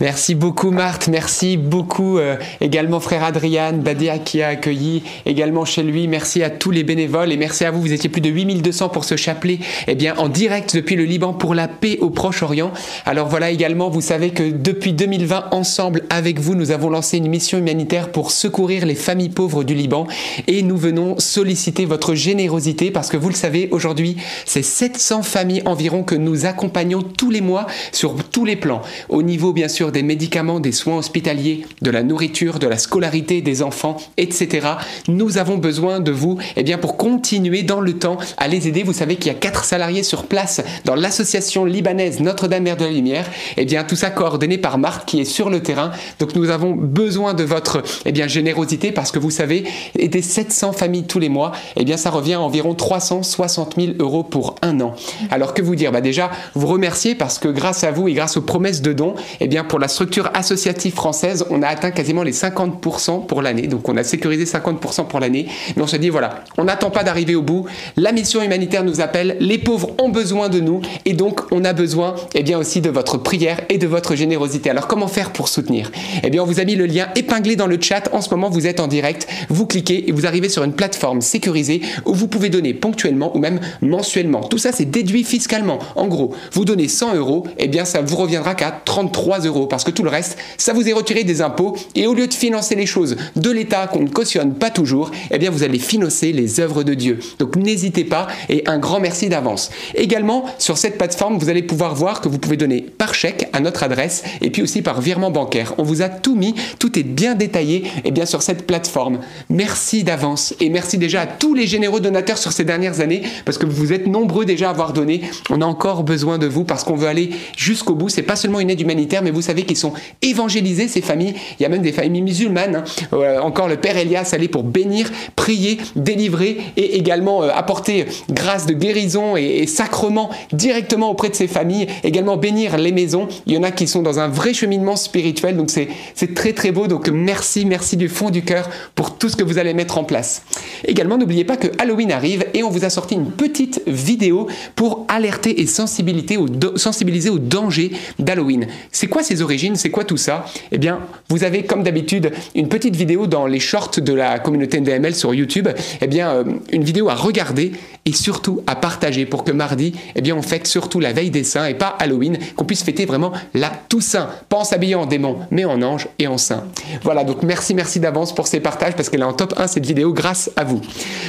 Merci 0.00 0.34
beaucoup 0.34 0.72
Marthe, 0.72 1.06
merci 1.06 1.56
beaucoup 1.56 2.18
euh, 2.18 2.34
également 2.60 2.98
frère 2.98 3.22
Adrien 3.22 3.72
Badia 3.72 4.18
qui 4.18 4.42
a 4.42 4.48
accueilli 4.48 5.04
également 5.24 5.64
chez 5.64 5.84
lui. 5.84 6.08
Merci 6.08 6.42
à 6.42 6.50
tous 6.50 6.72
les 6.72 6.82
bénévoles 6.82 7.30
et 7.30 7.36
merci 7.36 7.64
à 7.64 7.70
vous. 7.70 7.80
Vous 7.80 7.92
étiez 7.92 8.10
plus 8.10 8.20
de 8.20 8.28
8200 8.28 8.88
pour 8.88 9.04
ce 9.04 9.14
chapelet 9.14 9.60
eh 9.86 9.94
bien, 9.94 10.16
en 10.16 10.28
direct 10.28 10.74
depuis 10.74 10.96
le 10.96 11.04
Liban 11.04 11.32
pour 11.32 11.54
la 11.54 11.68
paix 11.68 11.98
au 12.00 12.10
Proche-Orient. 12.10 12.72
Alors 13.06 13.28
voilà 13.28 13.50
également, 13.50 13.88
vous 13.88 14.00
savez 14.00 14.30
que 14.30 14.50
depuis 14.50 14.94
2020, 14.94 15.50
ensemble 15.52 16.02
avec 16.10 16.40
vous, 16.40 16.56
nous 16.56 16.72
avons 16.72 16.90
lancé 16.90 17.18
une 17.18 17.28
mission 17.28 17.58
humanitaire 17.58 18.10
pour 18.10 18.32
secourir 18.32 18.86
les 18.86 18.96
familles 18.96 19.28
pauvres 19.28 19.62
du 19.62 19.76
Liban 19.76 20.08
et 20.48 20.62
nous 20.62 20.76
venons 20.76 21.20
solliciter 21.20 21.84
votre 21.84 22.16
générosité 22.16 22.90
parce 22.90 23.10
que 23.10 23.16
vous 23.16 23.28
le 23.28 23.36
savez, 23.36 23.68
aujourd'hui, 23.70 24.16
c'est 24.44 24.62
700 24.62 25.22
familles 25.22 25.62
environ 25.66 26.02
que 26.02 26.16
nous 26.16 26.46
accompagnons 26.46 27.02
tous 27.02 27.30
les 27.30 27.40
mois 27.40 27.68
sur 27.92 28.16
tous 28.24 28.44
les 28.44 28.56
plans. 28.56 28.82
Au 29.08 29.22
niveau 29.22 29.52
bien 29.52 29.68
sûr 29.68 29.83
des 29.92 30.02
médicaments, 30.02 30.60
des 30.60 30.72
soins 30.72 30.98
hospitaliers, 30.98 31.66
de 31.82 31.90
la 31.90 32.02
nourriture, 32.02 32.58
de 32.58 32.66
la 32.66 32.78
scolarité 32.78 33.40
des 33.40 33.62
enfants, 33.62 33.96
etc. 34.16 34.68
Nous 35.08 35.38
avons 35.38 35.58
besoin 35.58 36.00
de 36.00 36.12
vous 36.12 36.38
eh 36.56 36.62
bien, 36.62 36.78
pour 36.78 36.96
continuer 36.96 37.62
dans 37.62 37.80
le 37.80 37.94
temps 37.94 38.18
à 38.36 38.48
les 38.48 38.68
aider. 38.68 38.82
Vous 38.82 38.92
savez 38.92 39.16
qu'il 39.16 39.32
y 39.32 39.34
a 39.34 39.38
quatre 39.38 39.64
salariés 39.64 40.02
sur 40.02 40.24
place 40.24 40.62
dans 40.84 40.94
l'association 40.94 41.64
libanaise 41.64 42.20
Notre-Dame-Mère 42.20 42.76
de 42.76 42.84
la 42.84 42.90
Lumière. 42.90 43.28
Eh 43.56 43.64
bien, 43.64 43.84
tout 43.84 43.96
ça 43.96 44.10
coordonné 44.10 44.58
par 44.58 44.78
Marc 44.78 45.06
qui 45.06 45.20
est 45.20 45.24
sur 45.24 45.50
le 45.50 45.60
terrain. 45.60 45.90
Donc 46.18 46.34
nous 46.34 46.50
avons 46.50 46.72
besoin 46.72 47.34
de 47.34 47.44
votre 47.44 47.82
eh 48.04 48.12
bien, 48.12 48.26
générosité 48.26 48.92
parce 48.92 49.10
que 49.10 49.18
vous 49.18 49.30
savez, 49.30 49.64
aider 49.98 50.22
700 50.22 50.72
familles 50.72 51.04
tous 51.04 51.18
les 51.18 51.28
mois, 51.28 51.52
eh 51.76 51.84
bien, 51.84 51.96
ça 51.96 52.10
revient 52.10 52.34
à 52.34 52.40
environ 52.40 52.74
360 52.74 53.74
000 53.76 53.92
euros 53.98 54.22
pour 54.22 54.56
un 54.62 54.80
an. 54.80 54.94
Alors 55.30 55.54
que 55.54 55.62
vous 55.62 55.76
dire? 55.76 55.92
Bah 55.92 56.00
Déjà, 56.00 56.30
vous 56.54 56.66
remercier 56.66 57.14
parce 57.14 57.38
que 57.38 57.48
grâce 57.48 57.84
à 57.84 57.90
vous 57.90 58.08
et 58.08 58.12
grâce 58.12 58.36
aux 58.36 58.42
promesses 58.42 58.82
de 58.82 58.92
dons, 58.92 59.14
eh 59.40 59.48
bien, 59.48 59.64
pour 59.74 59.80
la 59.80 59.88
structure 59.88 60.30
associative 60.34 60.94
française, 60.94 61.44
on 61.50 61.60
a 61.60 61.66
atteint 61.66 61.90
quasiment 61.90 62.22
les 62.22 62.30
50% 62.30 63.26
pour 63.26 63.42
l'année. 63.42 63.66
Donc 63.66 63.88
on 63.88 63.96
a 63.96 64.04
sécurisé 64.04 64.44
50% 64.44 65.08
pour 65.08 65.18
l'année. 65.18 65.48
Mais 65.74 65.82
on 65.82 65.88
se 65.88 65.96
dit, 65.96 66.10
voilà, 66.10 66.44
on 66.56 66.62
n'attend 66.62 66.90
pas 66.90 67.02
d'arriver 67.02 67.34
au 67.34 67.42
bout. 67.42 67.66
La 67.96 68.12
mission 68.12 68.40
humanitaire 68.40 68.84
nous 68.84 69.00
appelle. 69.00 69.36
Les 69.40 69.58
pauvres 69.58 69.90
ont 70.00 70.10
besoin 70.10 70.48
de 70.48 70.60
nous. 70.60 70.80
Et 71.06 71.12
donc 71.12 71.40
on 71.50 71.64
a 71.64 71.72
besoin 71.72 72.14
eh 72.36 72.44
bien, 72.44 72.56
aussi 72.56 72.82
de 72.82 72.88
votre 72.88 73.18
prière 73.18 73.62
et 73.68 73.78
de 73.78 73.88
votre 73.88 74.14
générosité. 74.14 74.70
Alors 74.70 74.86
comment 74.86 75.08
faire 75.08 75.32
pour 75.32 75.48
soutenir? 75.48 75.90
Eh 76.22 76.30
bien, 76.30 76.44
on 76.44 76.46
vous 76.46 76.60
a 76.60 76.64
mis 76.64 76.76
le 76.76 76.86
lien 76.86 77.08
épinglé 77.16 77.56
dans 77.56 77.66
le 77.66 77.80
chat. 77.80 78.08
En 78.12 78.20
ce 78.20 78.30
moment, 78.30 78.50
vous 78.50 78.68
êtes 78.68 78.78
en 78.78 78.86
direct. 78.86 79.26
Vous 79.48 79.66
cliquez 79.66 80.08
et 80.08 80.12
vous 80.12 80.24
arrivez 80.24 80.50
sur 80.50 80.62
une 80.62 80.74
plateforme 80.74 81.20
sécurisée 81.20 81.80
où 82.04 82.14
vous 82.14 82.28
pouvez 82.28 82.48
donner 82.48 82.74
ponctuellement 82.74 83.36
ou 83.36 83.40
même 83.40 83.58
mensuellement. 83.82 84.42
Tout 84.42 84.58
ça, 84.58 84.70
c'est 84.70 84.84
déduit 84.84 85.24
fiscalement. 85.24 85.80
En 85.96 86.06
gros, 86.06 86.32
vous 86.52 86.64
donnez 86.64 86.86
100 86.86 87.16
euros, 87.16 87.44
eh 87.58 87.66
bien, 87.66 87.84
ça 87.84 88.02
vous 88.02 88.14
reviendra 88.14 88.54
qu'à 88.54 88.70
33 88.70 89.40
euros 89.40 89.63
parce 89.66 89.84
que 89.84 89.90
tout 89.90 90.02
le 90.02 90.10
reste, 90.10 90.36
ça 90.56 90.72
vous 90.72 90.88
est 90.88 90.92
retiré 90.92 91.24
des 91.24 91.42
impôts 91.42 91.76
et 91.94 92.06
au 92.06 92.14
lieu 92.14 92.26
de 92.26 92.34
financer 92.34 92.74
les 92.74 92.86
choses 92.86 93.16
de 93.36 93.50
l'État 93.50 93.86
qu'on 93.86 94.00
ne 94.00 94.08
cautionne 94.08 94.54
pas 94.54 94.70
toujours, 94.70 95.10
eh 95.30 95.38
bien 95.38 95.50
vous 95.50 95.62
allez 95.62 95.78
financer 95.78 96.32
les 96.32 96.60
œuvres 96.60 96.82
de 96.82 96.94
Dieu. 96.94 97.18
Donc 97.38 97.56
n'hésitez 97.56 98.04
pas 98.04 98.28
et 98.48 98.62
un 98.66 98.78
grand 98.78 99.00
merci 99.00 99.28
d'avance. 99.28 99.70
Également, 99.94 100.44
sur 100.58 100.78
cette 100.78 100.98
plateforme, 100.98 101.38
vous 101.38 101.48
allez 101.48 101.62
pouvoir 101.62 101.94
voir 101.94 102.20
que 102.20 102.28
vous 102.28 102.38
pouvez 102.38 102.56
donner 102.56 102.80
par 102.82 103.14
chèque 103.14 103.48
à 103.52 103.60
notre 103.60 103.82
adresse 103.82 104.24
et 104.40 104.50
puis 104.50 104.62
aussi 104.62 104.82
par 104.82 105.00
virement 105.00 105.30
bancaire. 105.30 105.74
On 105.78 105.82
vous 105.82 106.02
a 106.02 106.08
tout 106.08 106.34
mis, 106.34 106.54
tout 106.78 106.98
est 106.98 107.02
bien 107.02 107.34
détaillé 107.34 107.84
et 108.04 108.10
bien 108.10 108.26
sur 108.26 108.42
cette 108.42 108.66
plateforme. 108.66 109.20
Merci 109.48 110.04
d'avance 110.04 110.54
et 110.60 110.68
merci 110.68 110.98
déjà 110.98 111.22
à 111.22 111.26
tous 111.26 111.54
les 111.54 111.66
généreux 111.66 112.00
donateurs 112.00 112.38
sur 112.38 112.52
ces 112.52 112.64
dernières 112.64 113.00
années 113.00 113.22
parce 113.44 113.58
que 113.58 113.66
vous 113.66 113.92
êtes 113.92 114.06
nombreux 114.06 114.44
déjà 114.44 114.68
à 114.68 114.70
avoir 114.70 114.92
donné. 114.92 115.22
On 115.50 115.60
a 115.60 115.66
encore 115.66 116.02
besoin 116.02 116.38
de 116.38 116.46
vous 116.46 116.64
parce 116.64 116.84
qu'on 116.84 116.96
veut 116.96 117.08
aller 117.08 117.30
jusqu'au 117.56 117.94
bout. 117.94 118.08
C'est 118.08 118.22
pas 118.22 118.36
seulement 118.36 118.60
une 118.60 118.70
aide 118.70 118.80
humanitaire, 118.80 119.22
mais 119.22 119.30
vous 119.30 119.42
savez 119.42 119.53
qu'ils 119.62 119.76
sont 119.76 119.92
évangélisés, 120.22 120.88
ces 120.88 121.00
familles. 121.00 121.34
Il 121.58 121.62
y 121.62 121.66
a 121.66 121.68
même 121.68 121.82
des 121.82 121.92
familles 121.92 122.22
musulmanes. 122.22 122.76
Hein. 122.76 122.84
Euh, 123.12 123.38
encore 123.40 123.68
le 123.68 123.76
Père 123.76 123.96
Elias 123.96 124.30
allait 124.32 124.48
pour 124.48 124.64
bénir, 124.64 125.10
prier, 125.36 125.78
délivrer 125.96 126.58
et 126.76 126.96
également 126.96 127.42
euh, 127.42 127.50
apporter 127.54 128.06
grâce 128.30 128.66
de 128.66 128.74
guérison 128.74 129.36
et, 129.36 129.42
et 129.42 129.66
sacrement 129.66 130.30
directement 130.52 131.10
auprès 131.10 131.28
de 131.28 131.34
ces 131.34 131.48
familles. 131.48 131.86
Également 132.02 132.36
bénir 132.36 132.76
les 132.76 132.92
maisons. 132.92 133.28
Il 133.46 133.52
y 133.52 133.58
en 133.58 133.62
a 133.62 133.70
qui 133.70 133.86
sont 133.86 134.02
dans 134.02 134.18
un 134.18 134.28
vrai 134.28 134.54
cheminement 134.54 134.96
spirituel. 134.96 135.56
Donc 135.56 135.70
c'est 135.70 136.34
très 136.34 136.52
très 136.52 136.72
beau. 136.72 136.86
Donc 136.86 137.08
merci, 137.08 137.64
merci 137.64 137.96
du 137.96 138.08
fond 138.08 138.30
du 138.30 138.42
cœur 138.42 138.68
pour 138.94 139.16
tout 139.16 139.28
ce 139.28 139.36
que 139.36 139.44
vous 139.44 139.58
allez 139.58 139.74
mettre 139.74 139.98
en 139.98 140.04
place. 140.04 140.42
Également, 140.86 141.18
n'oubliez 141.18 141.44
pas 141.44 141.56
que 141.56 141.68
Halloween 141.78 142.12
arrive 142.12 142.46
et 142.54 142.62
on 142.62 142.70
vous 142.70 142.84
a 142.84 142.90
sorti 142.90 143.14
une 143.14 143.30
petite 143.30 143.82
vidéo 143.86 144.48
pour 144.74 145.06
alerter 145.08 145.60
et 145.60 145.66
sensibiliser 145.66 146.36
au, 146.36 146.46
sensibiliser 146.76 147.30
au 147.30 147.38
danger 147.38 147.92
d'Halloween. 148.18 148.66
C'est 148.92 149.06
quoi 149.06 149.22
ces 149.22 149.42
C'est 149.74 149.90
quoi 149.90 150.04
tout 150.04 150.16
ça? 150.16 150.46
Eh 150.72 150.78
bien, 150.78 151.00
vous 151.28 151.44
avez 151.44 151.64
comme 151.64 151.82
d'habitude 151.82 152.32
une 152.54 152.68
petite 152.68 152.96
vidéo 152.96 153.26
dans 153.26 153.46
les 153.46 153.60
shorts 153.60 154.00
de 154.00 154.12
la 154.12 154.38
communauté 154.38 154.80
NDML 154.80 155.14
sur 155.14 155.34
YouTube. 155.34 155.68
Eh 156.00 156.06
bien, 156.06 156.30
euh, 156.30 156.44
une 156.72 156.84
vidéo 156.84 157.08
à 157.08 157.14
regarder 157.14 157.72
et 158.06 158.12
surtout 158.12 158.62
à 158.66 158.76
partager 158.76 159.26
pour 159.26 159.44
que 159.44 159.52
mardi, 159.52 159.94
eh 160.14 160.20
bien, 160.20 160.36
on 160.36 160.42
fête 160.42 160.66
surtout 160.66 161.00
la 161.00 161.12
veille 161.12 161.30
des 161.30 161.44
saints 161.44 161.66
et 161.66 161.74
pas 161.74 161.96
Halloween, 161.98 162.38
qu'on 162.56 162.64
puisse 162.64 162.82
fêter 162.82 163.06
vraiment 163.06 163.32
la 163.54 163.70
Toussaint, 163.88 164.28
pas 164.48 164.58
en 164.58 164.64
s'habillant 164.64 165.02
en 165.02 165.06
démon, 165.06 165.38
mais 165.50 165.64
en 165.64 165.80
ange 165.82 166.08
et 166.18 166.26
en 166.26 166.38
saint. 166.38 166.64
Voilà, 167.02 167.24
donc 167.24 167.42
merci, 167.42 167.74
merci 167.74 168.00
d'avance 168.00 168.34
pour 168.34 168.46
ces 168.46 168.60
partages 168.60 168.94
parce 168.94 169.08
qu'elle 169.08 169.20
est 169.20 169.24
en 169.24 169.32
top 169.32 169.54
1 169.56 169.66
cette 169.66 169.86
vidéo 169.86 170.12
grâce 170.12 170.50
à 170.56 170.64
vous. 170.64 170.80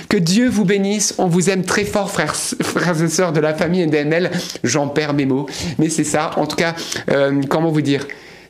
Que 0.09 0.17
Dieu 0.17 0.49
vous 0.49 0.65
bénisse, 0.65 1.15
on 1.17 1.27
vous 1.27 1.49
aime 1.49 1.63
très 1.63 1.85
fort, 1.85 2.11
frères, 2.11 2.35
frères 2.35 3.01
et 3.01 3.07
sœurs 3.07 3.31
de 3.31 3.39
la 3.39 3.53
famille 3.53 3.85
NDML. 3.85 4.31
J'en 4.63 4.87
perds 4.87 5.13
mes 5.13 5.25
mots, 5.25 5.47
mais 5.77 5.89
c'est 5.89 6.03
ça. 6.03 6.31
En 6.37 6.45
tout 6.45 6.55
cas, 6.55 6.75
euh, 7.11 7.41
comment 7.49 7.71
vous 7.71 7.81
dire? 7.81 8.04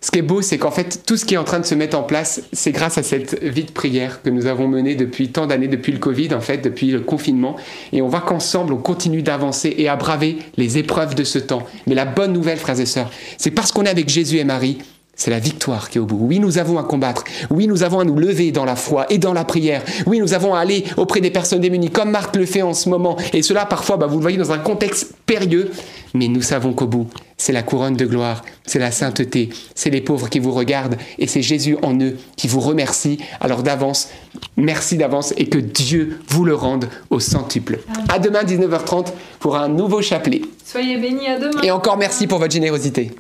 Ce 0.06 0.12
qui 0.12 0.20
est 0.20 0.22
beau, 0.22 0.44
c'est 0.44 0.60
qu'en 0.60 0.70
fait, 0.70 1.02
tout 1.04 1.18
ce 1.18 1.26
qui 1.26 1.34
est 1.34 1.38
en 1.38 1.44
train 1.44 1.60
de 1.60 1.66
se 1.66 1.74
mettre 1.74 1.98
en 1.98 2.04
place, 2.04 2.44
c'est 2.54 2.72
grâce 2.72 3.00
à 3.00 3.02
cette 3.02 3.42
vie 3.42 3.64
de 3.64 3.72
prière 3.72 4.22
que 4.22 4.30
nous 4.30 4.46
avons 4.46 4.68
menée 4.68 4.94
depuis 4.94 5.30
tant 5.30 5.48
d'années, 5.48 5.68
depuis 5.68 5.92
le 5.92 5.98
Covid, 5.98 6.36
en 6.36 6.42
fait, 6.42 6.60
depuis 6.60 6.92
le 6.92 7.00
confinement. 7.00 7.56
Et 7.92 8.04
on 8.04 8.08
voit 8.08 8.22
qu'ensemble, 8.22 8.74
on 8.74 8.78
continue 8.78 9.24
d'avancer 9.24 9.74
et 9.80 9.90
à 9.90 9.96
braver 9.96 10.38
les 10.58 10.78
épreuves 10.78 11.16
de 11.16 11.24
ce 11.24 11.40
temps. 11.40 11.64
Mais 11.88 11.96
la 11.96 12.06
bonne 12.06 12.34
nouvelle, 12.34 12.60
frères 12.60 12.80
et 12.80 12.86
sœurs, 12.86 13.10
c'est 13.40 13.50
parce 13.50 13.72
qu'on 13.72 13.82
est 13.86 13.90
avec 13.90 14.08
Jésus 14.08 14.38
et 14.38 14.44
Marie, 14.44 14.78
c'est 15.16 15.32
la 15.32 15.40
victoire 15.40 15.90
qui 15.90 15.98
est 15.98 16.02
au 16.02 16.06
bout. 16.06 16.20
Oui, 16.22 16.38
nous 16.38 16.60
avons 16.60 16.78
à 16.78 16.84
combattre. 16.84 17.24
Oui, 17.50 17.66
nous 17.66 17.82
avons 17.82 18.00
à 18.00 18.04
nous 18.04 18.16
lever 18.16 18.52
dans 18.52 18.66
la 18.66 18.76
foi 18.76 19.08
et 19.10 19.18
dans 19.18 19.34
la 19.34 19.44
prière. 19.44 19.82
Oui, 20.06 20.20
nous 20.20 20.36
avons 20.36 20.54
à 20.54 20.60
aller 20.60 20.84
auprès 20.98 21.20
des 21.20 21.32
personnes 21.32 21.62
démunies, 21.62 21.90
comme 21.90 22.12
Marc 22.12 22.36
le 22.36 22.46
fait 22.46 22.62
en 22.62 22.76
ce 22.76 22.90
moment. 22.90 23.18
Et 23.34 23.42
cela, 23.42 23.66
parfois, 23.66 23.98
bah, 23.98 24.06
vous 24.06 24.18
le 24.18 24.22
voyez 24.22 24.38
dans 24.38 24.52
un 24.52 24.60
contexte 24.60 25.16
périlleux. 25.26 25.72
Mais 26.14 26.28
nous 26.28 26.44
savons 26.44 26.74
qu'au 26.74 26.86
bout, 26.86 27.08
c'est 27.38 27.52
la 27.52 27.64
couronne 27.64 27.96
de 27.96 28.06
gloire, 28.06 28.44
c'est 28.66 28.80
la 28.80 28.92
sainteté, 28.92 29.50
c'est 29.76 29.90
les 29.90 30.02
pauvres 30.02 30.30
qui 30.30 30.40
vous 30.40 30.52
regardent 30.52 30.98
et 31.20 31.28
c'est 31.28 31.42
Jésus 31.42 31.78
en 31.82 32.00
eux 32.00 32.18
qui 32.38 32.48
vous 32.48 32.60
remercie. 32.60 33.18
Alors 33.42 33.64
d'avance, 33.64 34.10
merci 34.58 34.98
d'avance 34.98 35.34
et 35.38 35.48
que 35.48 35.58
Dieu 35.58 36.20
vous 36.30 36.46
le 36.46 36.56
rende 36.56 36.90
au 37.10 37.20
centuple. 37.20 37.80
À 38.10 38.20
demain 38.20 38.44
19h30 38.44 39.08
pour 39.40 39.58
un 39.58 39.68
nouveau 39.68 40.02
chapelet. 40.02 40.42
Soyez 40.66 40.98
bénis 40.98 41.28
à 41.28 41.40
demain. 41.40 41.62
Et 41.62 41.72
encore 41.72 41.98
merci 41.98 42.28
pour 42.28 42.40
votre 42.40 42.54
générosité. 42.54 43.12